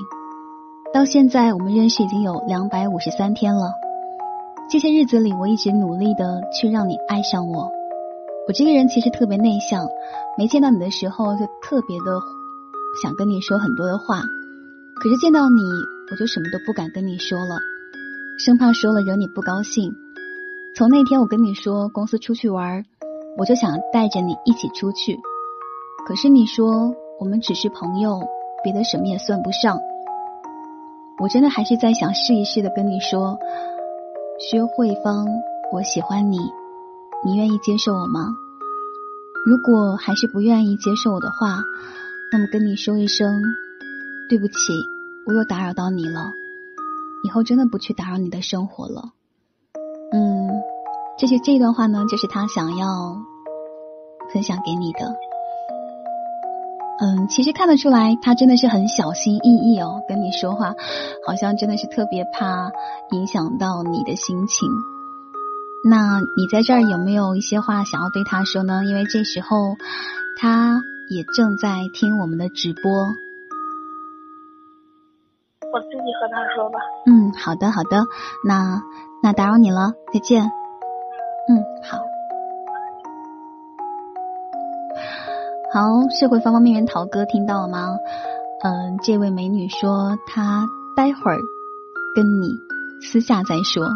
[0.92, 3.70] 到现在，我们认识已经有两百五十三天了。
[4.68, 7.70] 这些日子里，我一直努力的去让你爱上我。
[8.48, 9.86] 我这个人其实特别内向，
[10.36, 12.20] 没见到你的时候就特别的
[13.02, 14.20] 想跟你说很多的话，
[15.00, 15.62] 可是见到你，
[16.10, 17.56] 我就什么都不敢跟你说了。
[18.39, 19.95] 生怕说了惹你不高兴。
[20.76, 22.84] 从那天我跟你说公司出去玩，
[23.39, 25.18] 我就想带着你一起出去。
[26.07, 28.20] 可是你说我们只是朋友，
[28.62, 29.80] 别的什么也算不上。
[31.18, 33.39] 我真的还是在想试一试的跟你说，
[34.39, 35.26] 薛慧芳，
[35.72, 36.39] 我喜欢你，
[37.24, 38.28] 你愿意接受我吗？
[39.47, 41.62] 如果还是不愿意接受我的话，
[42.30, 43.41] 那么跟你说一声
[44.28, 44.55] 对不起，
[45.26, 46.20] 我又打扰到你了。
[47.27, 49.11] 以后真的不去打扰你的生活了。
[50.12, 50.62] 嗯，
[51.18, 52.87] 这些这段话呢，就是他想要
[54.33, 55.16] 分享给你的。
[56.99, 60.74] 嗯，其实看得出来，他真的是很小心翼翼哦，跟你说话，
[61.27, 62.70] 好像真的是特别怕
[63.11, 64.68] 影响到你的心情。
[65.85, 68.85] 那你在这儿有没有一些话想要对他说呢？
[68.85, 69.74] 因为这时候
[70.39, 73.26] 他也正在听我们的直播。
[75.72, 76.78] 我自己和他说吧。
[77.06, 78.04] 嗯，好的，好的，
[78.44, 78.82] 那
[79.22, 80.42] 那打扰你了，再见。
[81.48, 81.98] 嗯，好。
[85.72, 87.96] 好，社会方方面面，陶哥听到了吗？
[88.62, 91.38] 嗯，这位美女说她待会儿
[92.14, 92.48] 跟你
[93.02, 93.86] 私下再说。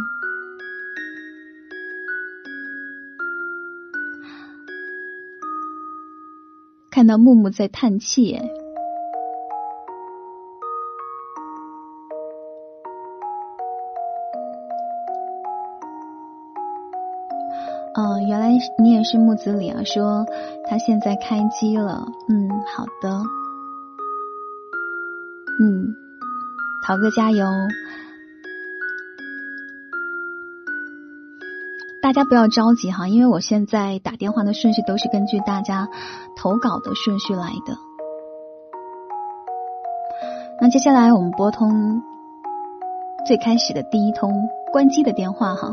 [6.90, 8.38] 看到木木在叹气，
[18.78, 19.82] 你也是木子李啊！
[19.84, 20.26] 说
[20.68, 23.10] 他现在开机了，嗯，好的，
[25.60, 25.94] 嗯，
[26.86, 27.46] 陶哥加油！
[32.02, 35.88] 大家不要着急哈，因为我现在打电话的顺序都是根据大家
[36.36, 37.76] 投稿的顺序来的。
[40.60, 42.02] 那接下来我们拨通
[43.26, 45.70] 最开始的第一通关机的电话哈。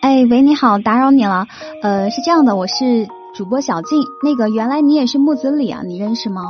[0.00, 1.46] 哎，喂，你好，打扰你了。
[1.82, 4.02] 呃，是这样的，我是主播小静。
[4.24, 6.42] 那个，原来你也是木子李啊，你认识吗？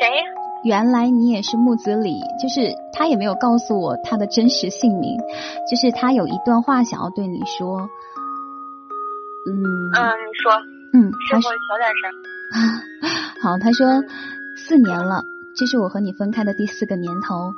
[0.00, 0.08] 谁？
[0.64, 5.16] 原来你也是木子李，就是他也没有告诉我他的真实姓名，
[5.70, 7.88] 就是他有一段话想要对你说。
[9.46, 9.54] 嗯。
[9.94, 10.52] 嗯，你说。
[10.92, 12.10] 嗯，他说小点声。
[13.42, 13.86] 好，他说
[14.56, 15.22] 四年了，
[15.56, 17.54] 这是我和你分开的第四个年头。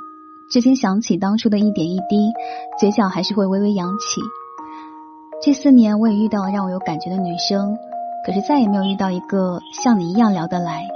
[0.51, 2.31] 至今想起当初的一点一滴，
[2.79, 4.21] 嘴角还是会微微扬起。
[5.43, 7.77] 这四年我也遇到了让我有感觉的女生，
[8.25, 10.87] 可是再也没有遇到一个像你一样聊得来。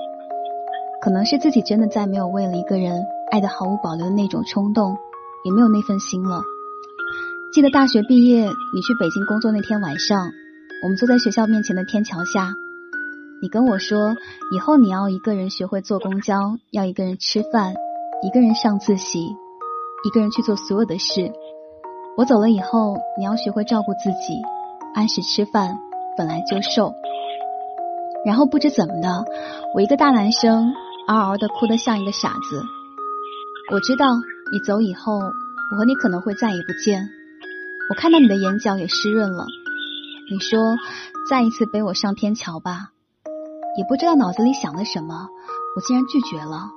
[1.01, 4.97] 可能是自己真的再没有为了一个人爱的毫无保留的那种冲动，
[5.43, 6.41] 也没有那份心了。
[7.53, 10.31] 记得大学毕业，你去北京工作那天晚上，
[10.83, 12.53] 我们坐在学校面前的天桥下，
[13.41, 14.15] 你跟我说，
[14.51, 17.73] 以后你要一个人学会坐公交，要一个人吃饭，
[18.24, 19.38] 一个人上自习，
[20.03, 21.32] 一个人去做所有的事。
[22.18, 24.41] 我走了以后，你要学会照顾自己，
[24.95, 25.78] 按时吃饭，
[26.18, 26.95] 本来就瘦。
[28.26, 29.24] 然后不知怎么的，
[29.76, 30.74] 我一个大男生
[31.07, 32.63] 嗷嗷的哭得像一个傻子。
[33.72, 34.15] 我知道
[34.51, 37.07] 你走以后，我和你可能会再也不见。
[37.91, 39.45] 我看到你的眼角也湿润了。
[40.32, 40.76] 你说
[41.30, 42.89] 再一次背我上天桥吧，
[43.78, 45.30] 也不知道脑子里想的什么，
[45.76, 46.72] 我竟然拒绝了。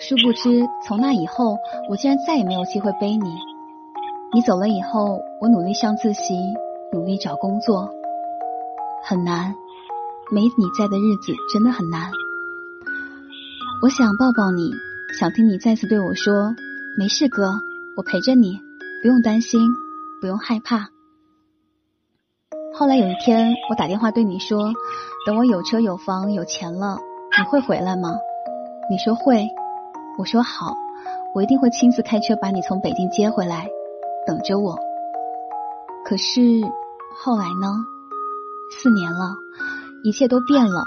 [0.00, 1.58] 殊不知从那以后，
[1.90, 3.34] 我竟然再也没有机会背你。
[4.32, 6.34] 你走了以后，我努力上自习，
[6.90, 7.90] 努力找工作，
[9.04, 9.54] 很难。
[10.32, 12.10] 没你在的日子真的很难。
[13.82, 14.70] 我想抱抱你，
[15.18, 16.54] 想听你再次对我说
[16.96, 17.52] ：“没事，哥，
[17.98, 18.58] 我陪着你，
[19.02, 19.60] 不用担心，
[20.22, 20.88] 不用害怕。”
[22.72, 24.72] 后来有一天，我打电话对你说
[25.26, 26.96] ：“等我有车有房有钱了，
[27.38, 28.16] 你会回来吗？”
[28.90, 29.46] 你说会。
[30.20, 30.74] 我说好，
[31.34, 33.66] 我一定会亲自开车把你从北京接回来，
[34.26, 34.78] 等着我。
[36.04, 36.42] 可是
[37.16, 37.72] 后来呢？
[38.70, 39.34] 四年了。
[40.04, 40.84] 一切都变了，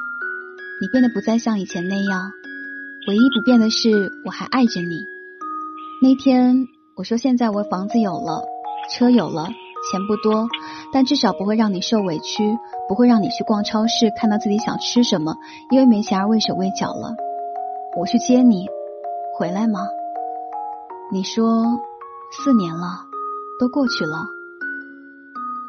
[0.80, 2.32] 你变得不再像以前那样。
[3.08, 5.04] 唯一不变的是，我还爱着你。
[6.04, 8.44] 那天我说，现在我房子有了，
[8.92, 9.48] 车有了，
[9.92, 10.48] 钱不多，
[10.94, 12.56] 但至少不会让你受委屈，
[12.88, 15.38] 不会让你去逛超市看到自己想吃什么，
[15.72, 17.16] 因为没钱而畏手畏脚了。
[17.98, 18.68] 我去接你，
[19.36, 19.80] 回来吗？
[21.12, 21.64] 你说
[22.32, 23.08] 四年了，
[23.60, 24.18] 都过去了。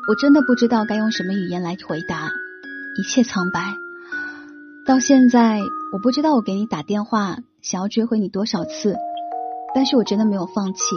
[0.07, 2.29] 我真的不知道该用什么语言来回答。
[2.99, 3.61] 一切苍白，
[4.87, 5.61] 到现在
[5.93, 8.97] 我不知道我给你打电话想要追回你多少次，
[9.75, 10.95] 但是我真的没有放弃。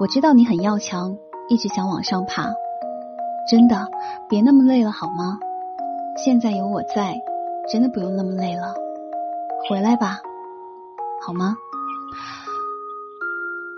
[0.00, 1.16] 我知道你很要强，
[1.48, 2.52] 一直想往上爬，
[3.48, 3.88] 真的
[4.28, 5.38] 别那么累了好吗？
[6.16, 7.14] 现在有我在，
[7.72, 8.74] 真的不用那么累了，
[9.70, 10.18] 回来吧，
[11.24, 11.56] 好吗？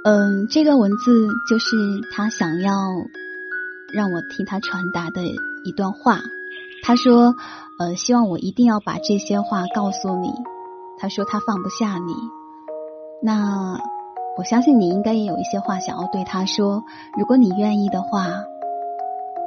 [0.05, 1.77] 嗯，这段文字就是
[2.13, 2.73] 他想要
[3.93, 5.23] 让我替他传达的
[5.65, 6.21] 一段话。
[6.85, 7.35] 他说
[7.81, 10.33] ：“呃，希望我一定要把这些话告诉你。”
[10.99, 12.15] 他说他放不下你。
[13.23, 13.81] 那
[14.39, 16.85] 我相信你应该也有一些话想要对他说。
[17.19, 18.29] 如果你愿意的话，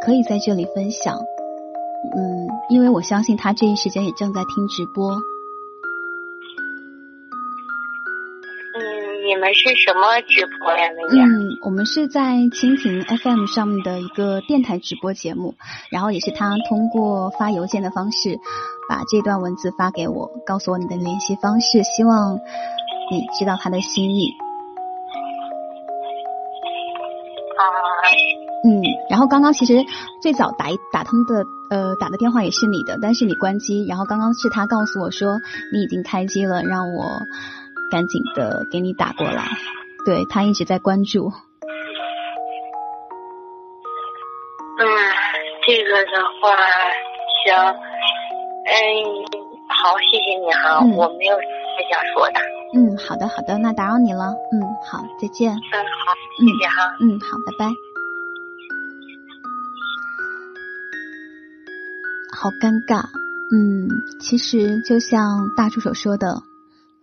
[0.02, 1.18] 可以在这里分享。
[2.16, 5.18] 嗯，因为我相信他这一时间也正在听直播。
[9.40, 10.90] 们是什么直播呀？
[10.96, 11.18] 那个？
[11.18, 15.56] 嗯，我们是在蜻蜓 FM 上面的一个电台直播节目，
[15.92, 18.38] 然后也是他通过发邮件的方式
[18.90, 22.36] 把这段文字发给我，告诉我你的联系方式，希望
[23.12, 24.30] 你知道他的心意。
[27.58, 27.64] 啊。
[28.62, 29.86] 嗯，然后刚刚其实
[30.22, 35.40] 最早打一打通的呃打的电话也是你的，但是你关机，然后刚刚是他告诉我说
[35.72, 37.22] 你已经开机了，让我。
[37.92, 39.46] 赶紧的给你打过来，
[40.06, 41.32] 对他一直在关注。
[44.80, 44.86] 嗯，
[45.66, 46.56] 这个的话，
[47.46, 47.56] 行，
[48.66, 48.74] 嗯，
[49.68, 52.40] 好，谢谢你哈，我没有太想说的。
[52.76, 54.36] 嗯，好的好的，那打扰你了。
[54.54, 55.52] 嗯，好，再见。
[55.52, 56.96] 嗯，好，谢谢哈。
[57.02, 57.66] 嗯，好，拜拜。
[62.32, 63.04] 好尴尬。
[63.52, 63.90] 嗯，
[64.22, 66.44] 其实就像大助手说的。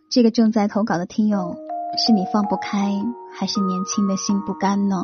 [0.09, 1.57] 这个正在投稿的听友，
[1.99, 2.93] 是你放不开，
[3.33, 5.03] 还是年轻的心不甘呢？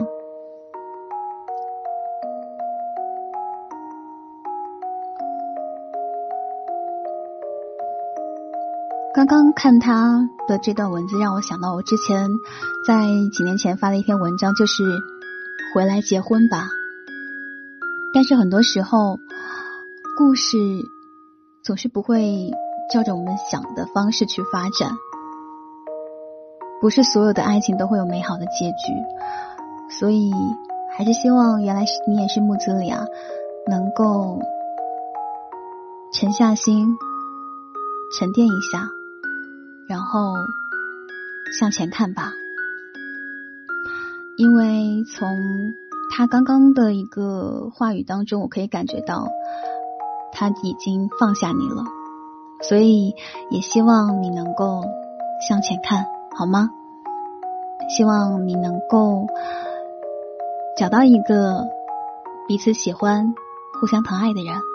[9.13, 12.31] 刚刚看他的这段文字，让我想到我之前
[12.87, 14.85] 在几年前发的一篇文章，就是
[15.75, 16.69] 回来结婚吧。
[18.15, 19.19] 但是很多时候，
[20.17, 20.57] 故事
[21.65, 22.53] 总是不会。
[22.93, 24.93] 照着我们想的方式去发展，
[26.81, 30.31] 不是所有的爱情都会有美好的结局，所以
[30.95, 33.07] 还是希望原来是你也是木子李啊，
[33.67, 34.41] 能够
[36.13, 36.95] 沉下心，
[38.19, 38.87] 沉淀一下，
[39.89, 40.35] 然后
[41.59, 42.33] 向前看吧。
[44.37, 45.29] 因为从
[46.15, 49.29] 他刚刚的一个话语当中，我可以感觉到
[50.33, 51.85] 他已经放下你了。
[52.63, 53.15] 所以，
[53.51, 54.83] 也希望你能够
[55.49, 56.07] 向前看，
[56.37, 56.71] 好吗？
[57.89, 59.27] 希望你能够
[60.79, 61.69] 找到一个
[62.49, 63.35] 彼此喜欢、
[63.81, 64.72] 互相疼爱的人。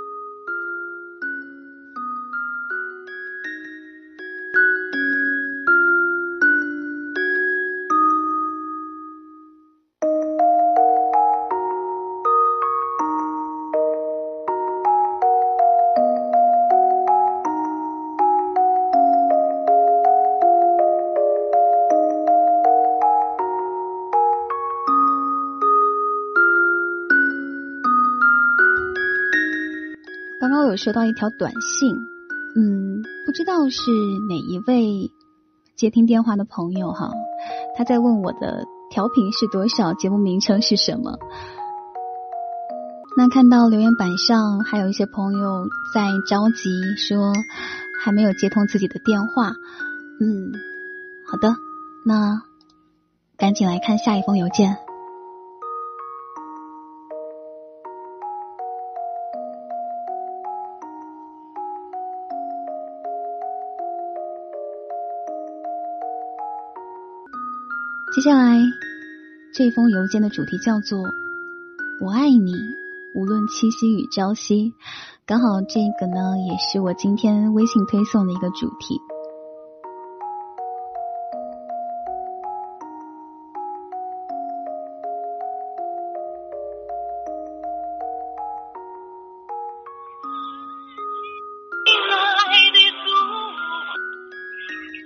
[30.77, 31.95] 收到一条短信，
[32.55, 33.91] 嗯，不知道是
[34.29, 35.11] 哪一位
[35.75, 37.11] 接听电话的朋友哈，
[37.75, 41.17] 他在问我的调频是多少，节目名称是什么。
[43.17, 47.33] 那看到留言板上还有一些朋友在着急说
[48.03, 49.49] 还没有接通自己的电话，
[50.21, 50.53] 嗯，
[51.27, 51.55] 好的，
[52.05, 52.41] 那
[53.37, 54.77] 赶紧来看下一封邮件。
[68.17, 68.57] 接下来
[69.53, 70.97] 这封邮件的主题叫做
[72.01, 72.51] “我爱你”。
[73.13, 74.73] 无论七夕与朝夕，
[75.27, 78.99] 刚好这个呢，也是我今天微信推送的一个主题。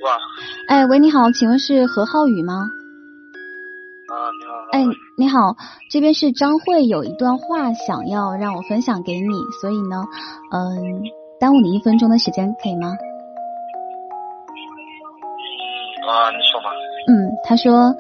[0.01, 0.18] 哇，
[0.70, 2.70] 哎，喂，你好，请问是何浩宇吗？
[4.82, 5.58] 哎，你好，
[5.92, 10.06] 这边是张慧，有一段话想要让我分享给你，所以呢，
[10.52, 11.04] 嗯，
[11.40, 12.88] 耽误你一分钟的时间，可以吗？
[16.10, 16.72] 啊，你说吧。
[17.10, 17.94] 嗯，他说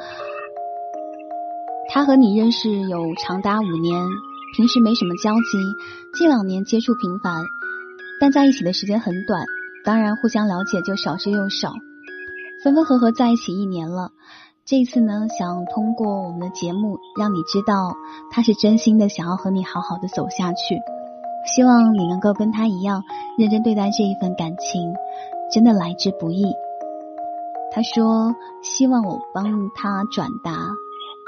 [1.89, 4.03] 他和你认识有长达五年，
[4.57, 5.59] 平时没什么交集，
[6.17, 7.43] 近两年接触频繁，
[8.19, 9.45] 但在一起的时间很短，
[9.85, 11.73] 当然互相了解就少之又少，
[12.63, 14.09] 分分合合在一起一年了。
[14.71, 17.93] 这一次呢，想通过我们的节目让你知道，
[18.31, 20.79] 他是真心的想要和你好好的走下去，
[21.53, 23.03] 希望你能够跟他一样
[23.37, 24.93] 认真对待这一份感情，
[25.53, 26.45] 真的来之不易。
[27.73, 30.53] 他说希望我帮他转达，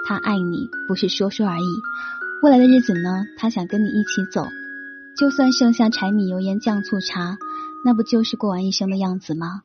[0.07, 1.65] 他爱你不是说说而已。
[2.43, 4.45] 未来的日子呢，他想跟你一起走，
[5.19, 7.35] 就算剩下柴米油盐酱醋茶，
[7.83, 9.63] 那不就是过完一生的样子吗？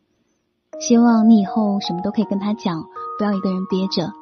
[0.81, 2.83] 希望你以后什么都可以跟他讲。
[3.19, 4.13] 不要一个人憋着，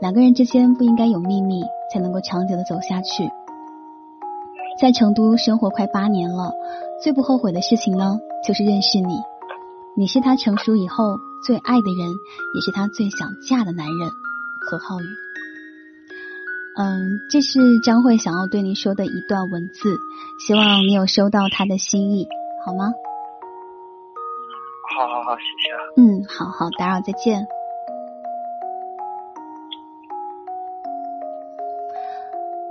[0.00, 3.30] 两个人之间不应该有秘密，才能够长久的走下去。
[4.80, 6.52] 在成都生活快八年了，
[7.02, 9.14] 最不后悔的事情呢，就是认识你。
[9.96, 12.08] 你是他成熟以后最爱的人，
[12.54, 14.10] 也是他最想嫁的男人。
[14.62, 15.04] 何浩宇，
[16.76, 19.96] 嗯，这是张慧想要对你说的一段文字，
[20.46, 22.26] 希望你有收到他的心意，
[22.64, 22.92] 好吗？
[24.96, 26.02] 好好好，谢谢。
[26.02, 27.46] 嗯，好好，打扰，再见。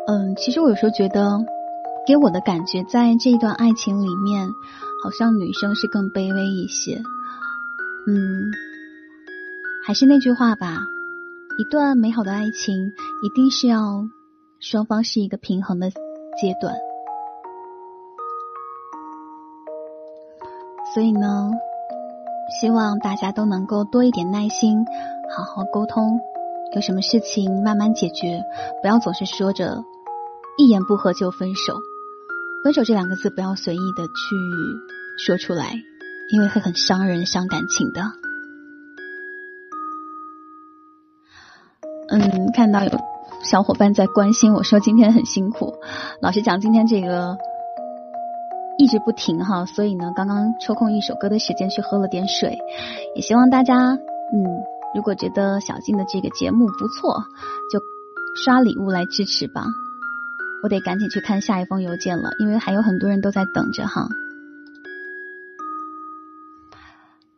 [0.10, 1.38] 嗯，其实我有时候觉得，
[2.07, 4.49] 给我的感觉，在这一段爱情里面，
[5.03, 6.99] 好像女生是更卑微一些。
[8.07, 8.49] 嗯，
[9.86, 10.80] 还是那句话吧，
[11.60, 12.91] 一段美好的爱情，
[13.24, 14.03] 一定是要
[14.60, 16.74] 双方是一个平衡的阶段。
[20.91, 21.51] 所以呢，
[22.60, 24.84] 希望大家都能够多一点耐心，
[25.30, 26.20] 好好沟通，
[26.74, 28.43] 有什么事情慢慢解决，
[28.82, 29.84] 不要总是说着。
[30.60, 31.80] 一言不合就分手，
[32.66, 34.14] 分手这两个字不要随意的去
[35.18, 35.74] 说出来，
[36.34, 38.01] 因为会很伤人、伤感情的。
[42.10, 42.91] 嗯，看到有
[43.41, 45.76] 小伙伴在关心我说今天很辛苦，
[46.22, 47.38] 老实讲今天这个
[48.78, 52.57] 一直不停哈，所以呢刚刚抽空一首歌的时间去喝了点水，
[53.16, 54.43] 也希望大家嗯
[54.93, 57.24] 如果觉得小静的这个节目不错，
[57.72, 57.80] 就
[58.43, 59.64] 刷礼物来支持吧。
[60.62, 64.07] 我得赶紧去看下一封邮件了，因为还有很多人都在等着哈。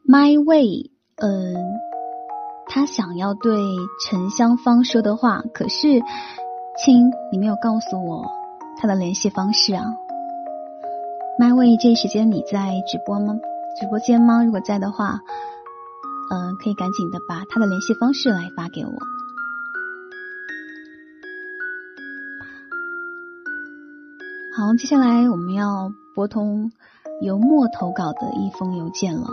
[0.05, 1.55] My way，嗯，
[2.67, 3.55] 他想要对
[4.03, 6.01] 陈香芳说的话，可是
[6.83, 8.31] 亲，你没有告诉我
[8.77, 9.85] 他的联系方式啊。
[11.39, 13.35] My way，这时间你在直播吗？
[13.79, 14.43] 直播间吗？
[14.43, 15.21] 如果在的话，
[16.29, 18.91] 嗯，可以赶紧的把他的联系方式来发给我。
[24.53, 26.73] 好，接下来我们要拨通
[27.21, 29.25] 由墨投稿的一封邮件了。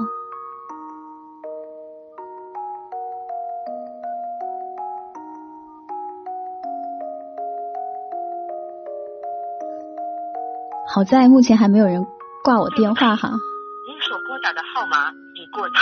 [10.87, 12.07] 好在目前还没有人
[12.45, 13.29] 挂我电话哈。
[13.29, 15.75] 您所拨打的号码已过期。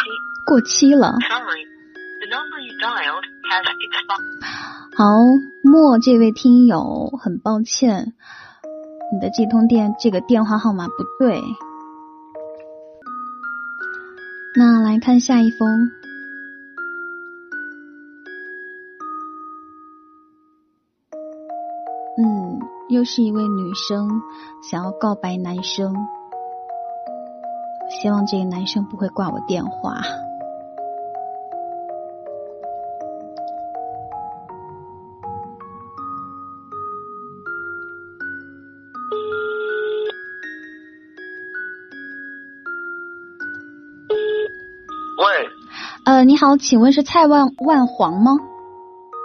[0.47, 1.12] 过期了。
[1.28, 4.97] Sorry，the number you dialed has expired。
[4.97, 5.05] 好，
[5.62, 8.14] 莫这位听友，很抱歉。
[9.12, 11.40] 你的这通电这个电话号码不对，
[14.57, 15.90] 那来看下一封。
[22.18, 24.09] 嗯，又是一位女生
[24.62, 25.94] 想要告白男生，
[27.90, 30.00] 希望这个男生不会挂我电话。
[46.26, 48.32] 你好，请问是蔡万万黄吗？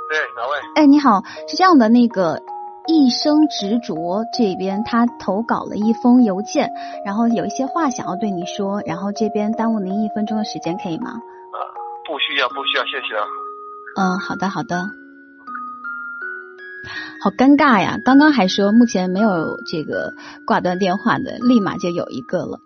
[0.07, 0.83] 对，哪位？
[0.83, 2.43] 哎，你好，是这样的，那个
[2.85, 6.69] 一生执着这边他投稿了一封邮件，
[7.03, 11.09] 然后有一些话想要对你说，然后这边耽误您一分钟的时间，可以吗？
[11.09, 11.57] 啊，
[12.05, 13.25] 不需要，不需要，谢谢啊。
[13.97, 14.85] 嗯，好的，好的。
[17.23, 17.97] 好尴尬呀！
[18.05, 20.13] 刚刚还说目前没有这个
[20.45, 22.59] 挂断电话的，立马就有一个了。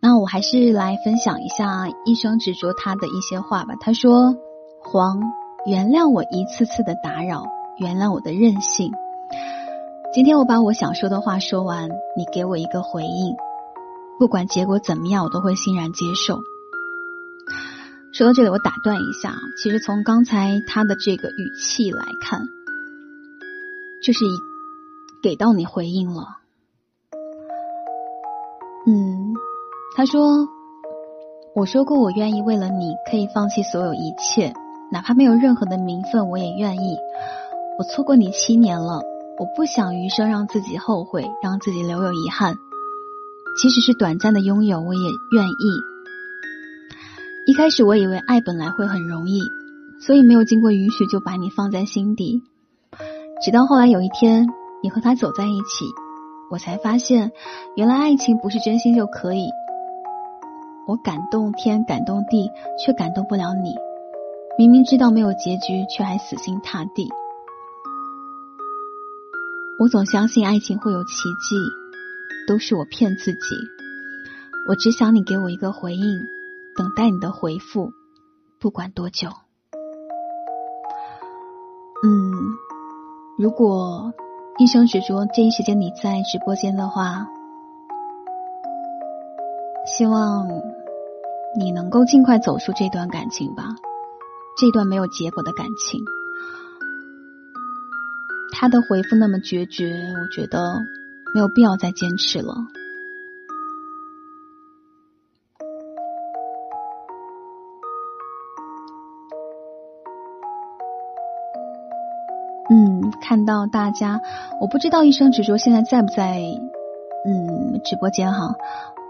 [0.00, 3.74] 那我还是来分享一下一生执着他的一些话吧。
[3.80, 4.36] 他说
[4.80, 5.20] ：“黄，
[5.66, 7.44] 原谅我一次次的打扰，
[7.78, 8.92] 原谅我的任性。
[10.14, 13.36] 今天我把我想说的话说完，你给我一个回应，
[14.18, 16.38] 不管结果怎么样，我都会欣然接受。”
[18.14, 22.40] 说到这里，我打断一下，其实从刚才他的这个语气来看。
[24.00, 24.24] 就是
[25.20, 26.38] 给到你回应了，
[28.86, 29.34] 嗯，
[29.98, 30.46] 他说，
[31.56, 34.52] 我说过我愿意为了你可以放弃所有一切，
[34.92, 36.96] 哪怕没有任何的名分，我也愿意。
[37.80, 39.02] 我错过你七年了，
[39.40, 42.54] 我不想余生让自己后悔，让自己留有遗憾。
[43.60, 45.00] 即使是短暂的拥有，我也
[45.32, 45.82] 愿意。
[47.48, 49.40] 一开始我以为爱本来会很容易，
[50.00, 52.44] 所以没有经过允许就把你放在心底。
[53.44, 54.46] 直到后来有一天，
[54.80, 55.86] 你和他走在一起，
[56.52, 57.32] 我才发现，
[57.74, 59.50] 原来爱情不是真心就可以。
[60.88, 62.50] 我感动天，感动地，
[62.82, 63.76] 却感动不了你。
[64.56, 67.06] 明明知道没有结局，却还死心塌地。
[69.78, 71.10] 我总相信爱情会有奇
[71.46, 71.56] 迹，
[72.48, 73.38] 都是我骗自己。
[74.66, 76.20] 我只想你给我一个回应，
[76.74, 77.92] 等待你的回复，
[78.58, 79.28] 不管多久。
[82.02, 82.32] 嗯。
[83.38, 84.14] 如果
[84.58, 87.28] 一生执着这一时间你在直播间的话，
[89.86, 90.48] 希望
[91.58, 93.64] 你能够尽快走出这段感情吧，
[94.56, 96.04] 这段没有结果的感情。
[98.52, 100.78] 他的回复那么决绝，我觉得
[101.34, 102.54] 没有必要再坚持了。
[112.70, 114.20] 嗯看到大家，
[114.60, 116.40] 我不知道一生执着现在在不在
[117.26, 118.54] 嗯直播间哈。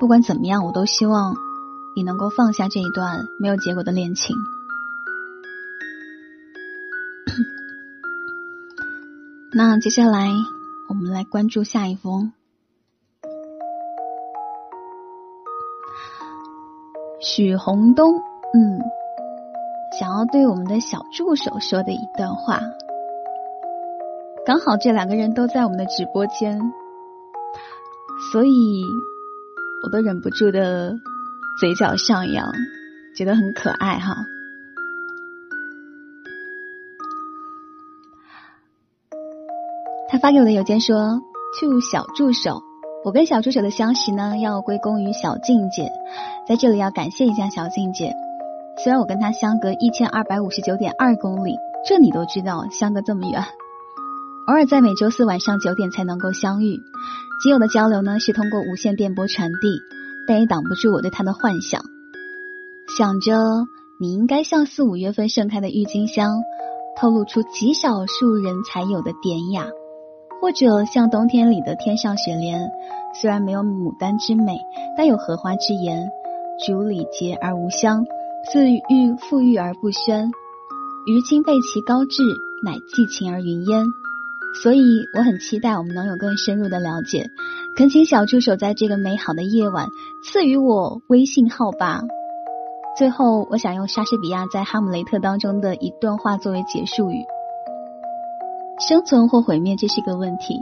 [0.01, 1.35] 不管怎么样，我都希望
[1.99, 4.37] 你能够放下这一段没有结果的恋情。
[9.53, 10.29] 那接下来
[10.89, 12.31] 我们来关注下一封，
[17.21, 18.23] 许宏东，
[18.55, 18.79] 嗯，
[19.99, 22.61] 想要对我们的小助手说的一段话。
[24.47, 26.61] 刚好这两个人都在我们的直播间，
[28.31, 28.85] 所以
[29.83, 30.95] 我都忍不住的
[31.61, 32.53] 嘴角上扬，
[33.17, 34.15] 觉得很可爱哈。
[40.09, 41.21] 他发给我的邮件说
[41.61, 42.63] ：“：“To 小助手，
[43.05, 45.91] 我跟小助手的相识呢，要归功于小静姐，
[46.47, 48.15] 在这里要感谢一下小静姐。
[48.83, 53.45] 虽然我跟她相隔一千二百五十九点二公里，这你都知道，相隔这么远。”
[54.47, 56.79] 偶尔在每周四晚上九点才能够相遇，
[57.43, 59.81] 仅有的交流呢是通过无线电波传递，
[60.29, 61.83] 但也挡不住我对他的幻想。
[62.97, 63.33] 想着
[63.99, 66.31] 你应该像四五月份盛开的郁金香，
[66.97, 69.65] 透露出极少数人才有的典雅；
[70.41, 72.71] 或者像冬天里的天上雪莲，
[73.21, 74.61] 虽然没有牡丹之美，
[74.97, 76.09] 但有荷花之颜。
[76.67, 78.05] 竹里洁而无香，
[78.53, 80.29] 自郁馥郁而不宣。
[81.07, 82.23] 于清被其高致，
[82.65, 83.87] 乃寄情而云烟。
[84.55, 87.31] 所以我很期待我们能有更深入的了解，
[87.77, 89.89] 恳请小助手在这个美好的夜晚
[90.25, 92.03] 赐予我微信号吧。
[92.97, 97.25] 最后，我想用莎士比亚在《哈姆雷特》当中的一段话作为结束语：
[98.89, 100.61] 生存或毁灭，这是个问题。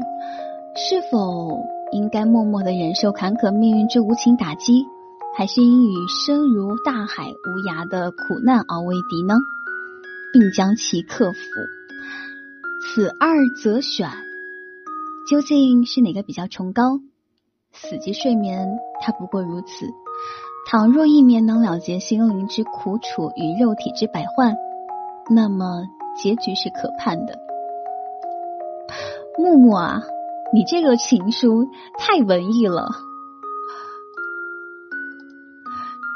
[0.75, 4.85] 是否应该默默的忍受坎坷命运之无情打击，
[5.39, 9.39] 还是应与生如大海无涯的苦难熬为敌呢？
[10.35, 11.39] 并将其克服。
[12.95, 14.09] 此二则选，
[15.29, 17.01] 究竟是哪个比较崇高？
[17.73, 19.87] 死寂睡眠，它不过如此。
[20.67, 24.57] 倘若一眠能了结心灵之苦楚与肉体之百患，
[25.29, 25.85] 那么
[26.17, 27.39] 结局是可盼的。
[29.37, 30.01] 木木啊，
[30.55, 31.69] 你这个情书
[31.99, 32.89] 太文艺了。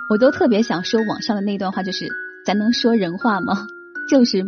[0.09, 2.09] 我都特别想说网上的那段话，就是
[2.47, 3.67] 咱能说人话吗？
[4.11, 4.45] 就是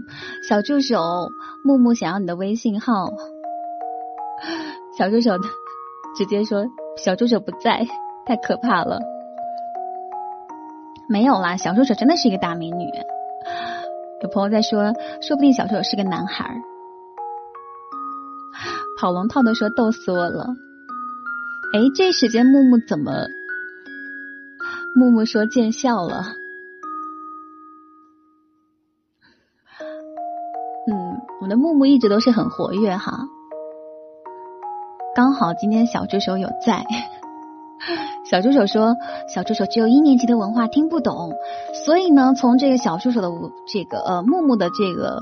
[0.49, 1.31] 小助手
[1.63, 3.13] 木木想要你的微信号，
[4.99, 5.39] 小助手
[6.17, 7.87] 直接说小助手不在，
[8.27, 8.99] 太可怕了。
[11.09, 12.91] 没有啦，小助手真的是一个大美女。
[14.21, 16.61] 有朋友在说，说不定小助手是个男孩。
[18.99, 20.49] 跑龙套的说逗死我了。
[21.73, 23.13] 哎，这时间木木怎么？
[24.97, 26.42] 木木说见笑了。
[31.43, 33.27] 我们的木木一直都是很活跃哈。
[35.13, 36.87] 刚好今天小助手有在。
[38.31, 38.95] 小助手说，
[39.27, 41.33] 小助手只有一年级的文化听不懂，
[41.85, 43.29] 所以呢，从这个小助手的
[43.67, 45.19] 这个呃木木的这个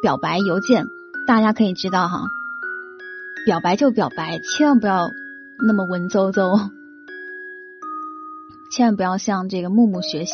[0.00, 0.86] 表白邮件，
[1.26, 2.22] 大家可以知道哈，
[3.44, 5.10] 表白就表白，千万不要
[5.66, 6.70] 那么文绉绉，
[8.74, 10.32] 千万不要向这个木木学习。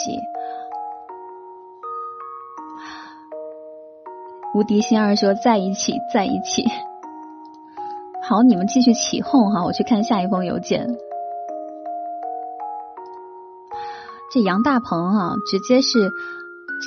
[4.55, 6.65] 无敌心二说在一起，在一起。
[8.23, 10.97] 好，你们继续起哄哈，我去看下一封邮件。
[14.33, 16.09] 这杨大鹏啊，直接是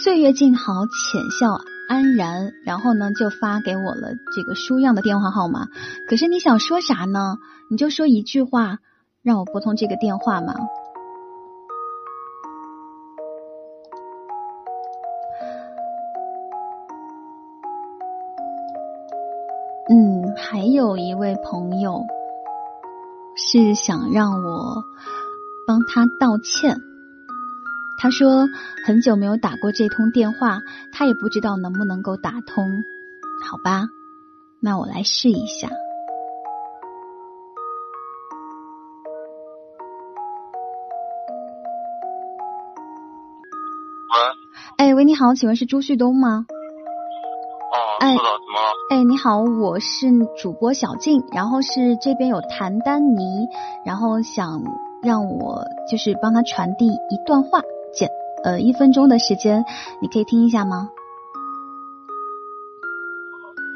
[0.01, 1.59] 岁月静好，浅笑
[1.89, 5.67] 安然，然后呢就发给我了这个书样的电话号码。
[6.09, 7.35] 可是你想说啥呢？
[7.69, 8.77] 你就说一句话，
[9.23, 10.55] 让我拨通这个电话嘛。
[20.77, 22.05] 有一位朋友
[23.35, 24.83] 是想让我
[25.65, 26.79] 帮他道歉。
[27.97, 28.47] 他说
[28.85, 30.61] 很久没有打过这通电话，
[30.93, 32.63] 他也不知道能不能够打通，
[33.43, 33.87] 好吧，
[34.59, 35.67] 那我来试一下。
[44.77, 46.45] 喂，哎喂，你好，请问是朱旭东吗？
[48.15, 48.21] 哦，
[48.89, 48.97] 哎？
[48.97, 50.07] 哎，你好，我是
[50.41, 53.47] 主播小静，然后是这边有谭丹妮，
[53.85, 54.63] 然后想
[55.01, 57.61] 让我就是帮他传递一段话。
[57.93, 58.09] 简
[58.43, 59.65] 呃一分钟的时间，
[60.01, 60.89] 你可以听一下吗？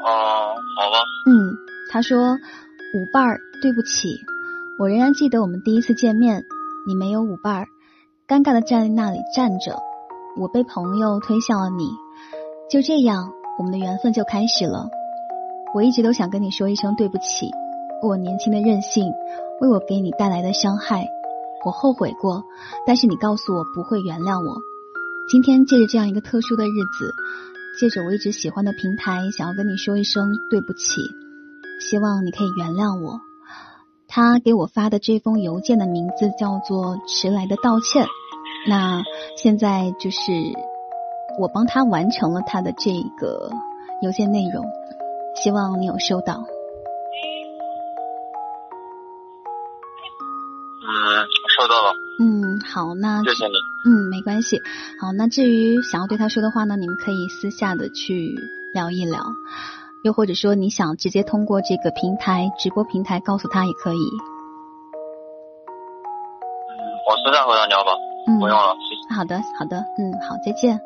[0.04, 0.98] 哦，好吧。
[1.26, 1.56] 嗯，
[1.90, 4.16] 他说舞伴儿，对不起，
[4.78, 6.44] 我仍然记得我们第一次见面，
[6.86, 7.66] 你没有舞伴儿，
[8.28, 9.78] 尴尬的站在那里站着，
[10.36, 11.90] 我被朋友推向了你，
[12.70, 13.32] 就这样，
[13.62, 14.88] 我们的缘分就开始了。
[15.72, 17.48] 我一直都想跟你说一声对不起，
[18.02, 19.12] 我年轻的任性，
[19.60, 21.06] 为我给你带来的伤害。
[21.64, 22.42] 我后悔过，
[22.84, 24.56] 但是你告诉我不会原谅我。
[25.30, 27.12] 今天借着这样一个特殊的日子，
[27.78, 31.00] 借着我一直喜欢的平台，想要跟你说一声对不起，
[31.88, 33.20] 希望你可以原谅我。
[34.08, 38.08] 他给我发的这封邮件的名字叫做“迟来的道歉”。
[38.68, 39.04] 那
[39.36, 40.18] 现在就是
[41.38, 43.50] 我帮他完成了他的这个
[44.02, 44.64] 邮件内容，
[45.34, 46.44] 希望你有收到。
[50.84, 50.90] 嗯，
[51.56, 51.92] 收到了。
[52.20, 53.54] 嗯，好，那谢谢你。
[53.86, 54.60] 嗯，没关系。
[55.00, 58.34] 好，那至于想要对他说的话呢，你们可以私下的去
[58.74, 59.20] 聊一聊，
[60.04, 64.02] 又或者说你想直接通过这个平台直播平台告诉他也可以。
[66.68, 66.74] 嗯，
[67.08, 67.92] 我私下和他聊吧。
[68.26, 69.14] 嗯，不用了，谢谢。
[69.16, 70.78] 好的，好的，嗯，好，再见。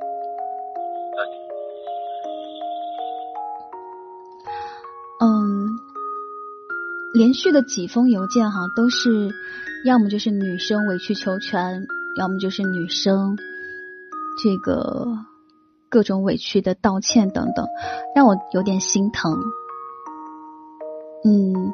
[7.16, 9.30] 连续的几封邮件哈，都是
[9.86, 11.86] 要么就是女生委曲求全，
[12.18, 13.38] 要么就是女生
[14.42, 15.06] 这个
[15.88, 17.66] 各种委屈的道歉等等，
[18.14, 19.32] 让我有点心疼。
[21.24, 21.72] 嗯，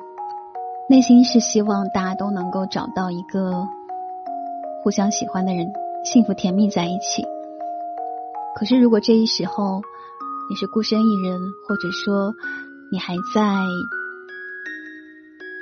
[0.88, 3.66] 内心是希望大家都能够找到一个
[4.84, 5.72] 互相喜欢的人，
[6.04, 7.24] 幸福甜蜜在一起。
[8.54, 9.82] 可是如果这一时候
[10.48, 12.32] 你是孤身一人，或者说
[12.92, 13.42] 你还在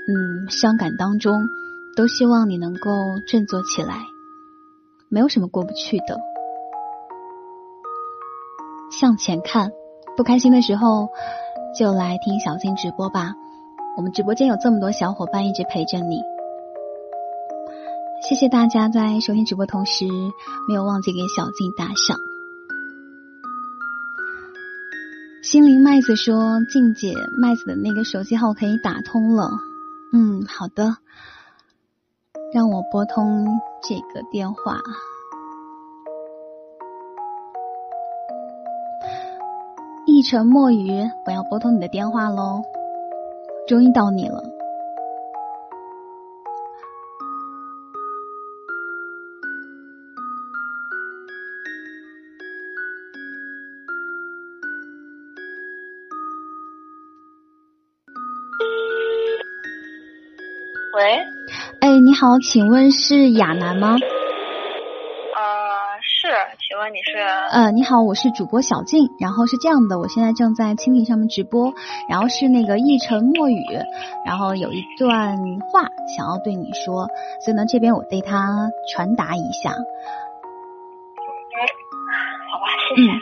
[0.09, 1.49] 嗯伤感当中，
[1.97, 2.91] 都希望你能够
[3.29, 4.07] 振作起来，
[5.09, 6.19] 没有什么过不去的。
[8.91, 9.71] 向前看，
[10.17, 11.09] 不开心的时候
[11.79, 13.35] 就来听小静直播吧。
[13.97, 16.23] 我们直播间有这么多小伙伴一直陪着你，
[18.29, 20.07] 谢谢大家在收听直播同时
[20.69, 22.17] 没有忘记给小静打赏。
[25.43, 29.51] 心灵麦子说：“静姐，麦子的那个手机号可以打通了。”
[30.13, 30.97] 嗯，好的，
[32.53, 33.47] 让我拨通
[33.83, 34.81] 这个电话。
[40.07, 42.63] 一沉默语，我要拨通你的电话喽。
[43.69, 44.43] 终于到你了。
[62.11, 63.95] 你好，请问是亚楠吗？
[63.95, 64.01] 呃，
[66.03, 66.27] 是，
[66.59, 67.19] 请问你是？
[67.21, 69.09] 呃，你好，我是主播小静。
[69.21, 71.73] 然后是这样的，我现在正在蜻蜓上面直播，
[72.09, 73.65] 然后是那个一尘墨雨，
[74.27, 77.07] 然后有一段话想要对你说，
[77.45, 79.71] 所以呢，这边我对他传达一下。
[79.71, 79.77] 好
[82.59, 83.09] 吧，谢谢。
[83.09, 83.21] 嗯，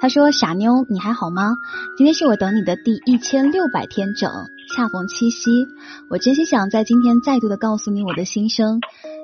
[0.00, 1.52] 他说：“傻妞，你还好吗？
[1.96, 4.30] 今天是我等你的第一千六百天整，
[4.74, 5.66] 恰逢七夕，
[6.08, 8.80] 我真心想在今天再度的告诉你我的心声。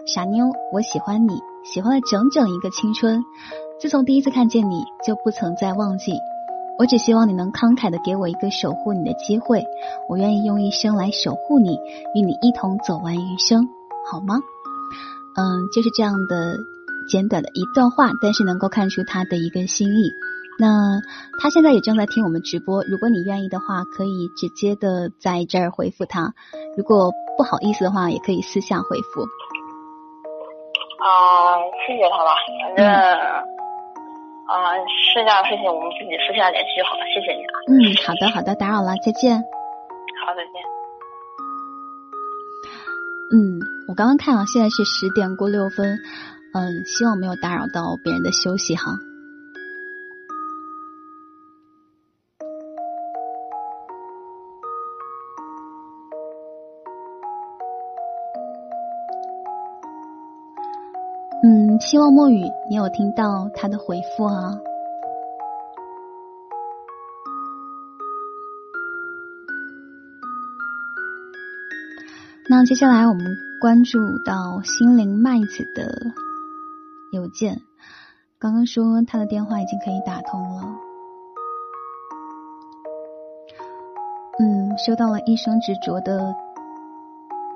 [0.06, 3.24] 傻妞，我喜欢你，喜欢了整整一个青春。
[3.80, 6.12] 自从第一次看见你，就不曾再忘记。
[6.78, 9.64] 我只希望你能慷慨的给我一个守护你的机会，
[10.10, 11.78] 我愿意用一生来守护你，
[12.14, 13.66] 与你一同走完余生，
[14.10, 14.36] 好吗？
[15.36, 16.58] 嗯，就是这样的。”
[17.08, 20.10] 简短的一段话，但是能够看出他的一个心意。
[20.58, 21.00] 那
[21.40, 26.32] 他现在也正在听我们直播，如果你愿意的话，可以直接的在这儿回复他；
[26.76, 29.22] 如果不好意思的话，也可以私下回复。
[30.96, 32.32] 啊，谢谢他吧，
[32.64, 32.86] 反正
[34.48, 34.74] 啊，
[35.14, 37.04] 剩下的事情我们自己私下联系就好了。
[37.12, 37.54] 谢谢你啊。
[37.68, 39.36] 嗯，好的好的，打扰了，再见。
[40.24, 40.52] 好，再见。
[43.28, 45.98] 嗯，我刚刚看了，现在是十点过六分。
[46.54, 48.92] 嗯，希望没有打扰到别人的休息哈。
[61.76, 64.58] 嗯，希望墨雨你有听到他的回复啊。
[72.48, 75.92] 那接下来我们关注到心灵麦子的。
[77.12, 77.62] 邮件，
[78.38, 80.62] 刚刚说他的电话已经可以打通了。
[84.38, 86.34] 嗯，收到了一生执着的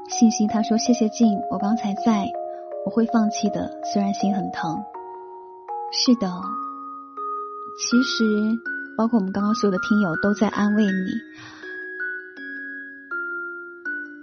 [0.09, 2.27] 信息，他说：“谢谢静，我刚才在，
[2.85, 4.83] 我会放弃的，虽然心很疼。”
[5.93, 6.31] 是的，
[7.78, 8.24] 其实
[8.97, 10.91] 包括我们刚刚所有的听友都在安慰你。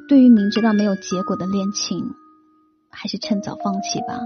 [0.08, 2.16] 对于明知道没有结果的恋情，
[2.89, 4.22] 还是趁早放弃吧。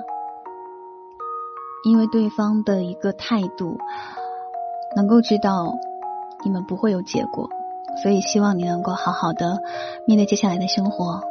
[1.83, 3.79] 因为对方的一个态度，
[4.95, 5.73] 能够知道
[6.43, 7.49] 你们不会有结果，
[8.03, 9.57] 所以希望你能够好好的
[10.05, 11.21] 面对接下来的生活。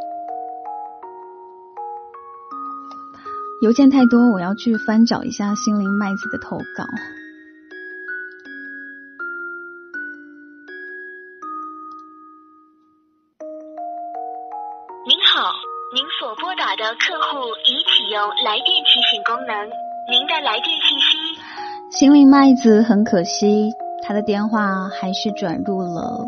[3.60, 6.84] 邮件太多，我要去翻找一下心灵麦子的投稿。
[15.06, 15.52] 您好，
[15.94, 19.54] 您所拨打的客户已启用来电提醒功能。
[20.10, 21.38] 您的来电信息，
[21.90, 23.68] 心灵麦子很可惜，
[24.02, 26.24] 他的电话还是转入了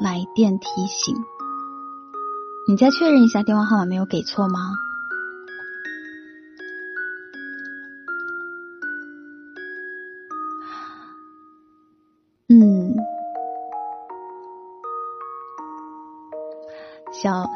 [0.00, 1.14] 来电提醒。
[2.66, 4.58] 你再确认一下电话号码没有给错吗？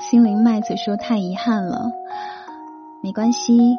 [0.00, 1.90] 心灵麦子说太遗憾了，
[3.02, 3.76] 没关系。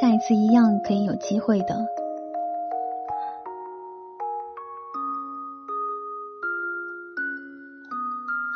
[0.00, 1.74] 下一次一样可以有机会的。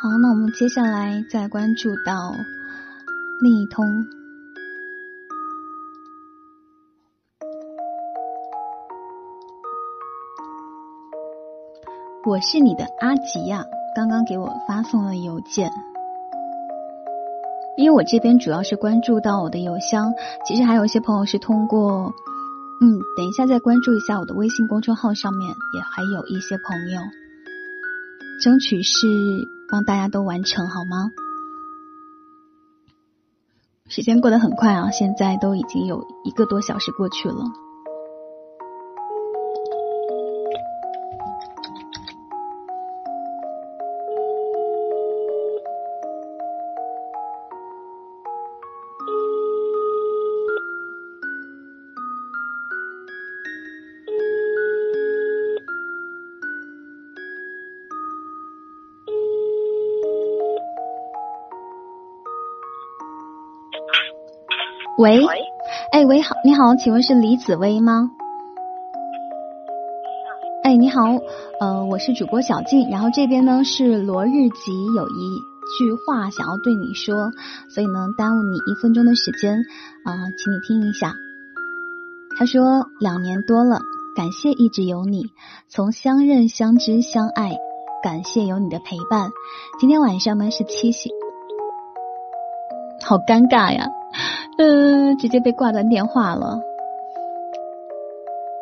[0.01, 2.31] 好，那我们接下来再关注到
[3.41, 3.85] 另一通。
[12.25, 15.71] 我是你的阿吉呀，刚刚给我发送了邮件。
[17.77, 20.15] 因为我这边主要是关注到我的邮箱，
[20.47, 22.11] 其实还有一些朋友是通过，
[22.81, 26.99] 嗯，等一下再关注一下我的微信公众号上面，也还有一些朋友，
[28.41, 29.07] 争取是
[29.69, 31.11] 帮大家都完成好吗？
[33.89, 37.35] 时间过得很快啊，现在都已经有一个多小时过去了。
[65.07, 65.25] 喂，
[65.93, 68.11] 哎，喂，好，你好，请问是李紫薇吗？
[70.63, 70.99] 哎，你好，
[71.61, 75.37] 呃，我是主播小静，然后这边呢是罗日吉有一
[75.77, 77.31] 句话想要对你说，
[77.69, 79.53] 所以呢耽误你一分钟的时间，
[80.03, 81.13] 啊，请你听一下。
[82.37, 83.79] 他说两年多了，
[84.13, 85.31] 感谢一直有你，
[85.69, 87.55] 从相认、相知、相爱，
[88.03, 89.29] 感谢有你的陪伴。
[89.79, 91.11] 今天晚上呢是七夕。
[93.05, 93.85] 好尴尬呀，
[94.59, 96.59] 嗯，直接被挂断电话了。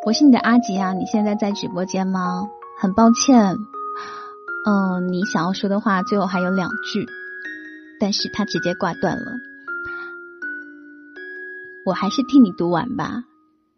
[0.06, 2.50] 我是你的阿吉啊，你现在在直播间吗？
[2.80, 3.56] 很抱歉，
[4.68, 7.06] 嗯，你想要说的话最后还有两句，
[8.00, 9.32] 但是他直接挂断了。
[11.86, 13.24] 我还是替你读完吧。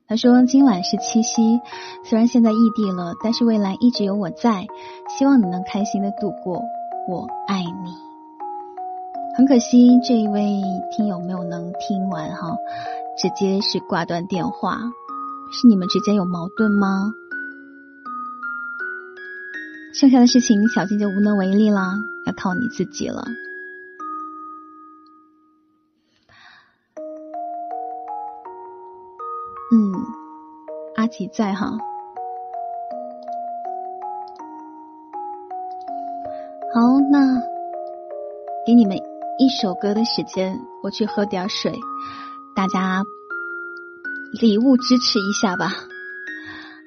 [0.07, 1.59] 他说今晚是七夕，
[2.03, 4.65] 虽然现在异地了，但是未来一直有我在，
[5.09, 6.63] 希望你能开心的度过。
[7.07, 8.06] 我爱你。
[9.37, 12.57] 很可惜这一位听友没有能听完哈，
[13.19, 14.79] 直接是挂断电话。
[15.51, 17.13] 是你们之间有矛盾吗？
[19.93, 21.93] 剩下的事情小静就无能为力啦，
[22.25, 23.23] 要靠你自己了。
[29.71, 29.93] 嗯，
[30.95, 31.77] 阿吉在哈。
[36.73, 37.39] 好，那
[38.65, 38.97] 给你们
[39.39, 41.71] 一首歌的时间，我去喝点水，
[42.55, 43.03] 大家
[44.41, 45.73] 礼物支持一下吧。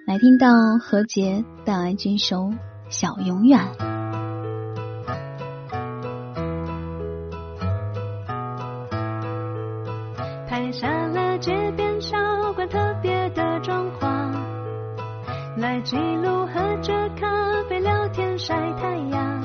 [0.04, 0.48] 来听到
[0.82, 2.50] 何洁带来这首。
[2.88, 3.60] 小永远，
[10.48, 12.18] 拍下了街边小
[12.54, 14.32] 馆特别的装潢，
[15.56, 19.40] 来记录喝着咖啡聊天晒太阳，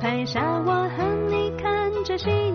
[0.00, 1.11] 拍下我和
[2.12, 2.51] 你看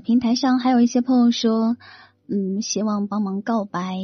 [0.00, 1.76] 平台上还有一些朋友说，
[2.28, 3.96] 嗯，希望帮忙告白。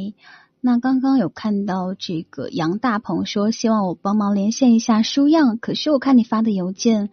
[0.61, 5.59] 那刚刚有看到这个杨大鹏说，希望我帮忙连线一下舒样。
[5.59, 7.09] 可是我看你发的邮件，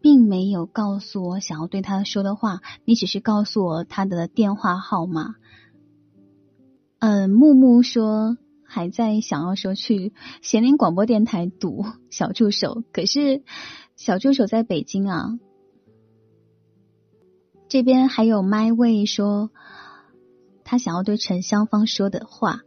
[0.00, 5.36] 并没有告诉我想要对他说的话，你只是告诉我他的电话号码。
[6.98, 13.44] 嗯，木木说还在想要说去咸宁广播电台读小助手，可是
[13.94, 15.38] 小助手在北京啊。
[17.68, 19.50] 这边还有麦位说，
[20.64, 22.62] 他想要对陈香芳说的话，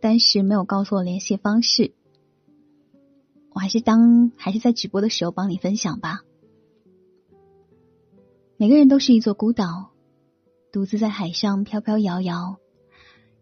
[0.00, 1.94] 但是没有告诉我联系方式。
[3.54, 6.20] 我还是当还是在直播的时候帮你分享吧。
[8.58, 9.92] 每个人都是一座孤岛，
[10.72, 12.58] 独自在海上飘飘摇摇。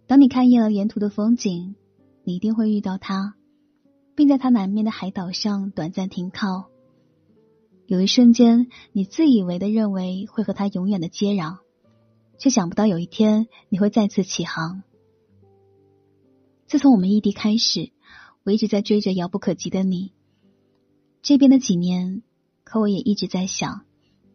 [0.06, 1.74] 当你看厌了沿途的风景，
[2.22, 3.34] 你一定会遇到他，
[4.14, 6.71] 并在他南面的海岛上短暂停靠。
[7.92, 11.58] 有一瞬间，你自以为的认为会和他永远的接壤，
[12.38, 14.82] 却想不到有一天你会再次起航。
[16.66, 17.92] 自从我们异地开始，
[18.44, 20.14] 我一直在追着遥不可及的你。
[21.20, 22.22] 这边的几年，
[22.64, 23.84] 可我也一直在想，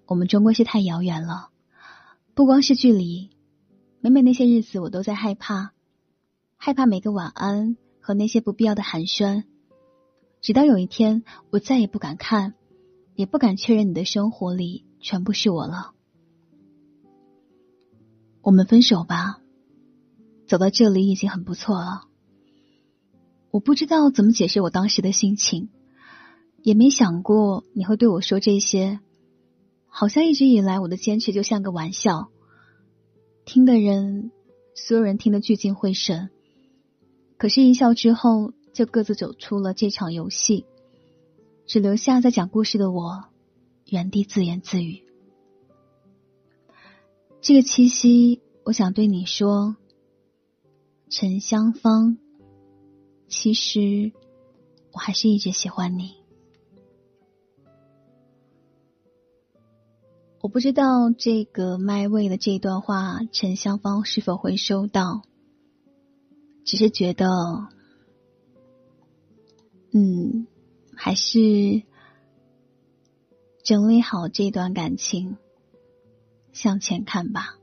[0.06, 1.50] 我们终归是太遥远了。
[2.36, 3.32] 不光是距离，
[4.02, 5.72] 每每那些日子，我都在害怕，
[6.58, 9.46] 害怕每个晚安和那些不必要的寒暄。
[10.42, 12.54] 直到有一天，我再也不敢看。
[13.18, 15.96] 也不敢确认你的生活里全部是我了。
[18.44, 19.42] 我们分手吧，
[20.48, 22.04] 走到这里已经很不错了。
[23.50, 25.70] 我不知道怎么解释我当时的心情，
[26.62, 29.00] 也没想过你会对我说这些。
[29.88, 32.30] 好像一直以来我的坚持就像个玩笑，
[33.46, 34.32] 听的人，
[34.76, 36.30] 所有人听得聚精会神。
[37.38, 40.68] 可是，一笑之后，就各自走出了这场游戏。
[41.68, 43.26] 只留下在讲故事的我，
[43.86, 45.04] 原地自言自语。
[47.42, 49.76] 这个七夕，我想对你说，
[51.10, 52.18] 陈香芳，
[53.28, 54.14] 其实
[54.94, 56.16] 我还是一直喜欢你。
[60.40, 65.22] 我不知道这个麦位的这段话，陈香芳是否会收到，
[66.64, 67.28] 只是觉得，
[69.92, 70.48] 嗯。
[70.98, 71.84] 还是
[73.64, 75.38] 整理好这段感情，
[76.52, 77.56] 向前看吧。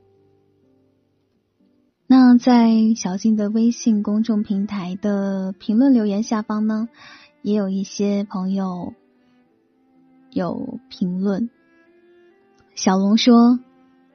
[2.07, 6.87] 那在小静的微信公众平台的评论留言下方呢，
[7.41, 8.93] 也有一些朋友
[10.31, 11.49] 有评论。
[12.75, 13.59] 小龙说：“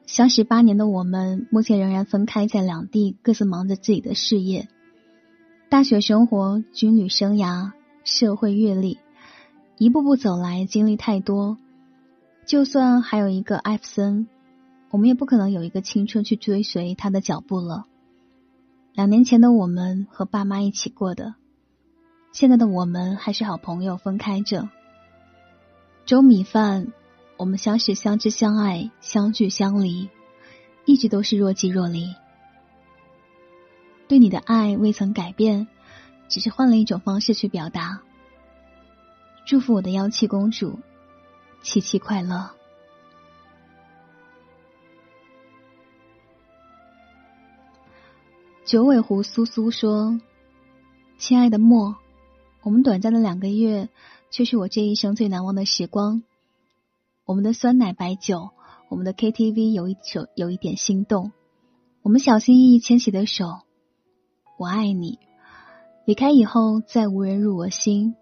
[0.06, 4.68] 相识八年的我们，目前仍然分开在两地，各自忙着自己的事业。
[5.68, 7.72] 大学生活、军旅生涯、
[8.04, 8.98] 社会阅历。”
[9.80, 11.56] 一步步走来，经历太多。
[12.44, 14.28] 就算还有一个艾弗森，
[14.90, 17.86] 我们也不可能有一个青春去追随他的脚步了。
[18.92, 21.34] 两年前的我们和爸妈一起过的，
[22.30, 24.68] 现在的我们还是好朋友，分开着。
[26.04, 26.92] 粥米饭，
[27.38, 30.10] 我们相识、相知、相爱、相聚、相离，
[30.84, 32.14] 一直都是若即若离。
[34.08, 35.68] 对你的爱未曾改变，
[36.28, 38.02] 只是换了一种方式去表达。
[39.46, 40.78] 祝福我的妖气公主，
[41.62, 42.50] 七七快乐。
[48.64, 50.20] 九尾狐苏苏说
[51.18, 51.96] ：“亲爱的莫，
[52.62, 53.88] 我们短暂的两个月，
[54.30, 56.22] 却是我这一生最难忘的时光。
[57.24, 58.50] 我们的酸奶白酒，
[58.88, 61.32] 我们的 KTV 有一首有一点心动，
[62.02, 63.62] 我们小心翼翼牵起的手，
[64.56, 65.18] 我爱你。
[66.04, 68.14] 离开以后，再无人入我心。”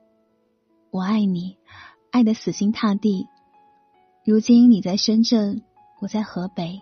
[0.90, 1.58] 我爱你，
[2.10, 3.26] 爱的死心塌地。
[4.24, 5.62] 如今你在深圳，
[6.00, 6.80] 我在河北。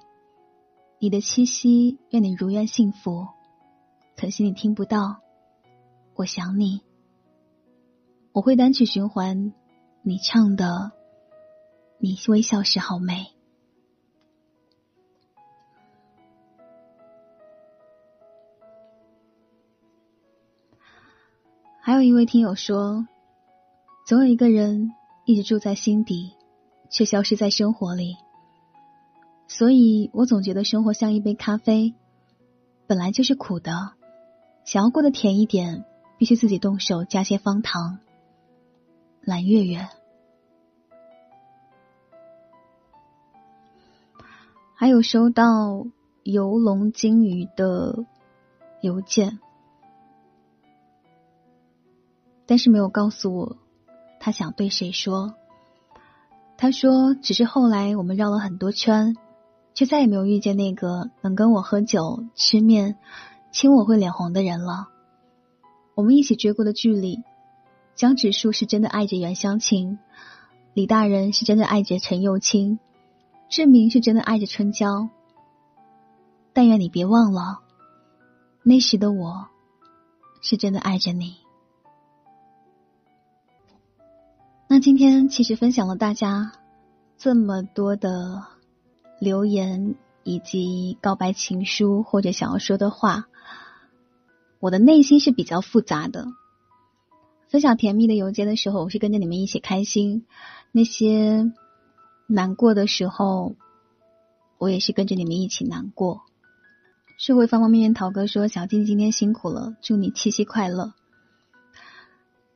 [1.00, 3.26] 你的七夕，愿你如愿幸福。
[4.16, 5.20] 可惜你听不到，
[6.14, 6.82] 我想你。
[8.30, 9.52] 我会单曲循环
[10.02, 10.92] 你唱的，
[11.98, 13.26] 你微笑时好美。
[21.80, 23.04] 还有一位听友说。
[24.06, 24.92] 总有一个人
[25.24, 26.36] 一直住在心底，
[26.90, 28.14] 却消失在生活里。
[29.48, 31.92] 所以我总觉得生活像一杯咖啡，
[32.86, 33.94] 本来就是苦的，
[34.64, 35.84] 想要过得甜一点，
[36.18, 37.98] 必须自己动手加些方糖。
[39.22, 39.88] 蓝月月，
[44.76, 45.84] 还有收到
[46.22, 48.04] 游龙金鱼的
[48.82, 49.40] 邮件，
[52.46, 53.56] 但是没有告诉我。
[54.26, 55.34] 他想对谁说？
[56.58, 59.14] 他说：“只是后来我们绕了很多圈，
[59.72, 62.98] 却再也没有遇见那个能跟我喝酒、吃面、
[63.52, 64.88] 亲我会脸红的人了。
[65.94, 67.22] 我们一起追过的剧里，
[67.94, 69.96] 江直树是真的爱着袁湘琴，
[70.74, 72.80] 李大人是真的爱着陈幼卿，
[73.48, 75.08] 志明是真的爱着春娇。
[76.52, 77.60] 但愿你别忘了，
[78.64, 79.46] 那时的我
[80.42, 81.45] 是真的爱着你。
[84.68, 86.52] 那今天其实分享了大家
[87.16, 88.42] 这么多的
[89.20, 89.94] 留言
[90.24, 93.26] 以及告白情书或者想要说的话，
[94.58, 96.26] 我的内心是比较复杂的。
[97.48, 100.24] 分享甜蜜的邮件的时候，我是跟着你们一起开心；
[100.72, 101.52] 那些
[102.26, 103.54] 难过的时候，
[104.58, 106.22] 我也是跟着你们一起难过。
[107.18, 110.92] 社会方方面面，陶哥说：“小静今天辛苦了，祝你七夕快乐。”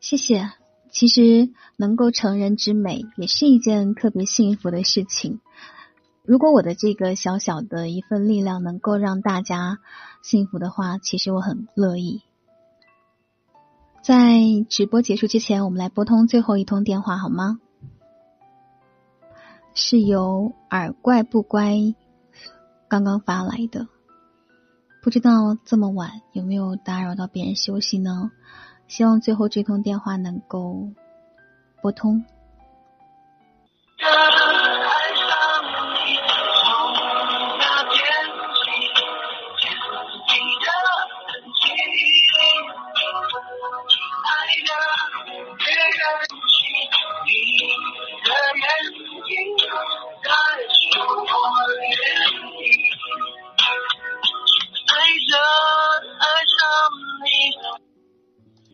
[0.01, 0.51] 谢谢。
[0.91, 5.41] 其实能够成人之美也是一件特别幸福的事情。
[6.25, 9.79] 如果我的这个小小的一份力量能够让大家
[10.23, 12.23] 幸福的话，其实我很乐意。
[14.03, 17.59] 在直播结束之前，我们来拨通最后一通电话好吗？
[19.75, 21.75] 是由耳怪不乖
[22.89, 23.87] 刚刚发来的，
[25.03, 28.31] 不知道这么晚有没有打扰到别人休息呢？
[28.91, 30.89] 希望最后这通电话能够
[31.81, 32.25] 拨通。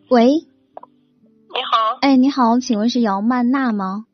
[0.08, 4.04] 喂，你好，哎，你好，请问是姚曼娜吗？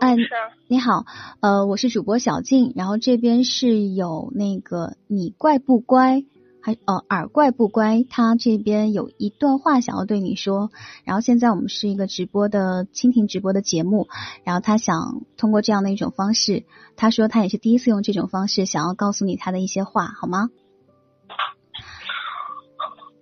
[0.00, 0.28] 嗯，是。
[0.66, 1.04] 你好，
[1.40, 6.24] 呃，我是主播小静，然后这边是有那个你怪不乖，
[6.62, 10.70] 还呃耳怪不乖，他这边有一段话想要对你说，
[11.04, 14.08] 然后现在我们是一个直播的蜻蜓直播的节目，
[14.42, 16.64] 然后他想通过这样的一种方式，
[16.96, 20.48] 他说他也是第一次用这种方式想要告诉你他的一些话，好吗？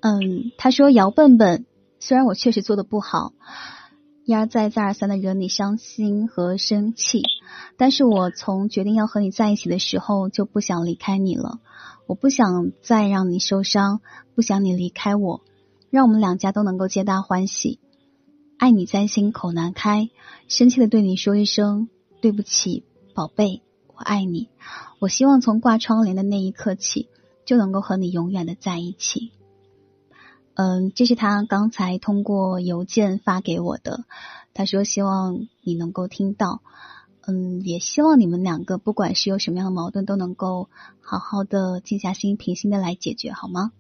[0.01, 1.67] 嗯，他说姚笨笨，
[1.99, 3.33] 虽然我确实做的不好，
[4.25, 7.23] 一而再再而三的惹你伤心和生气，
[7.77, 11.59] 但是我从决定要和你在一起的时候就不想离开你了，
[12.07, 14.01] 我不想再让你受伤，
[14.37, 15.41] 不想你离开我，
[15.91, 17.81] 让我们两家都能够皆大欢喜，
[18.57, 20.11] 爱你在心口难开，
[20.47, 21.89] 生气的对你说一声
[22.21, 22.85] 对不起，
[23.15, 24.49] 宝贝，我爱你，
[25.01, 27.09] 我希望从挂窗帘的那一刻起
[27.45, 29.33] 就能够和你永远的在一起。
[30.59, 34.05] 嗯，这是他刚才通过邮件发给我的。
[34.55, 36.63] 他说希望你能够听到，
[37.21, 40.69] 嗯，也希望你们两个不管是有什么样的矛盾，都能够
[41.01, 43.71] 好好的静下心，平心的来解决，好吗？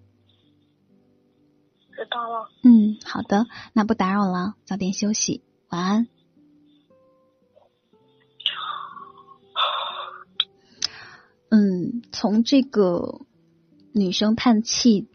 [1.91, 2.49] 知道了。
[2.63, 6.07] 嗯，好的，那不打扰了，早点休息，晚安。
[11.51, 13.23] 嗯，从这个
[13.91, 15.09] 女生叹气。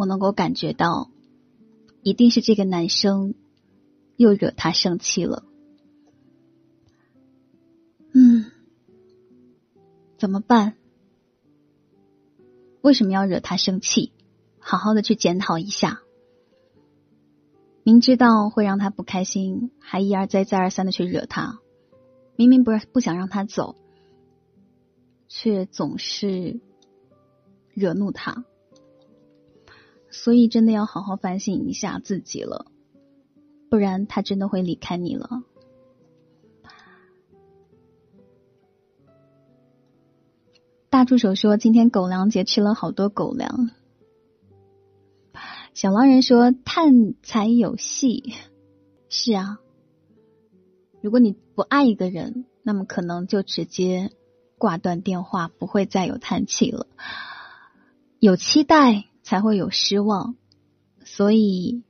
[0.00, 1.10] 我能够感觉到，
[2.02, 3.34] 一定是这个男生
[4.16, 5.44] 又惹他生气了。
[8.14, 8.46] 嗯，
[10.16, 10.76] 怎么办？
[12.80, 14.14] 为什么要惹他生气？
[14.58, 16.00] 好好的去检讨一下。
[17.82, 21.58] 明知道会让他不开心，还一而再、再而三的去惹他。
[22.36, 23.76] 明明不是不想让他走，
[25.28, 26.58] 却总是
[27.74, 28.46] 惹怒他。
[30.10, 32.66] 所以，真的要好好反省一下自己了，
[33.70, 35.42] 不然他真的会离开你了。
[40.90, 43.70] 大助手说：“今天狗粮节吃了好多狗粮。”
[45.72, 48.34] 小狼人说：“探才有戏。”
[49.08, 49.60] 是啊，
[51.00, 54.10] 如果你不爱一个人，那么可能就直接
[54.58, 56.88] 挂断电话，不会再有叹气了。
[58.18, 59.09] 有期待。
[59.30, 60.34] 才会有失望，
[61.04, 61.84] 所以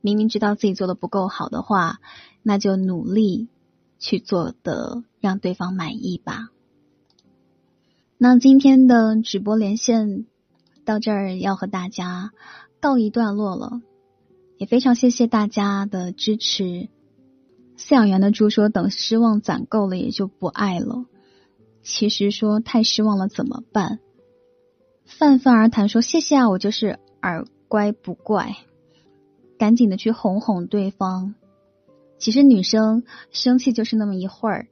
[0.00, 2.00] 明明知道自己做的不够好的话，
[2.42, 3.48] 那就努力
[3.98, 6.48] 去做的让对方满意吧。
[8.16, 10.24] 那今天的直播连线
[10.86, 12.32] 到这儿要和大家
[12.80, 13.82] 告一段落了，
[14.56, 16.88] 也非常谢谢大家的支持。
[17.76, 21.04] 饲养员的猪说：“等失望攒够了，也就不爱了。”
[21.84, 23.98] 其实说太失望了怎么办？
[25.06, 28.56] 泛泛而谈说：“谢谢啊，我就是耳乖不怪，
[29.58, 31.34] 赶紧的去哄哄对方。
[32.18, 34.68] 其实女生生气就是那么一会儿，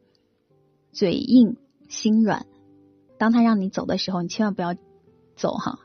[0.93, 1.56] 嘴硬
[1.89, 2.47] 心软，
[3.19, 4.74] 当他让你走的时候，你千万不要
[5.36, 5.78] 走哈。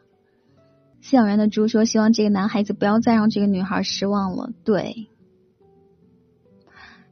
[1.02, 5.08] 饲养员的猪说：“希望这个男孩子不要再让这个女孩失望了。”对。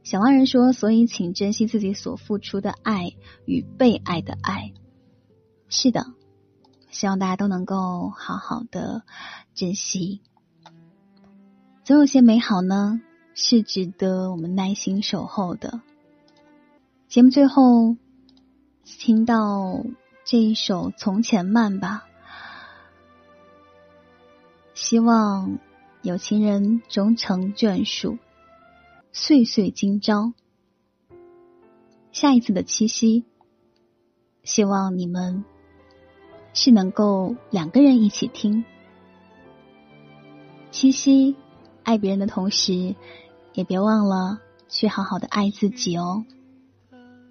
[0.02, 3.12] 小狼人说：“所以，请珍惜自己所付出的爱
[3.46, 4.72] 与被爱的爱。”
[5.68, 6.06] 是的，
[6.90, 9.02] 希望大家都能够好好的
[9.54, 10.20] 珍惜。
[11.84, 13.00] 总有些美好呢，
[13.34, 15.80] 是值得我们耐心守候的。
[17.08, 17.96] 节目最后，
[18.84, 19.84] 听到
[20.24, 22.04] 这一首《从前慢》吧。
[24.74, 25.58] 希望
[26.02, 28.18] 有情人终成眷属，
[29.12, 30.32] 岁岁今朝。
[32.12, 33.24] 下一次的七夕，
[34.42, 35.44] 希望你们
[36.60, 38.64] 是能够两个人一起听
[40.72, 41.36] 七夕。
[41.84, 42.96] 爱别人的同时，
[43.54, 46.24] 也别忘了去好好的爱自己哦。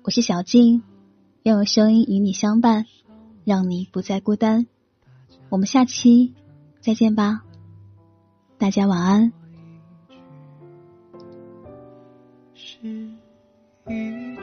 [0.04, 0.82] 我是小静，
[1.44, 2.86] 愿我声音与你相伴，
[3.44, 4.66] 让你不再孤单。
[5.50, 6.34] 我们下期
[6.80, 7.44] 再见吧，
[8.58, 9.34] 大家晚安。
[12.56, 12.80] 是
[13.90, 14.36] 一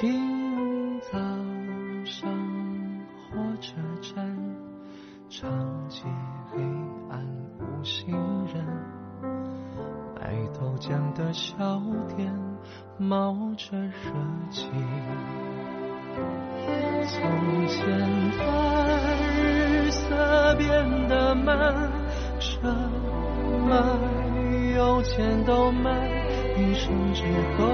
[0.00, 0.33] 句
[27.34, 27.73] 生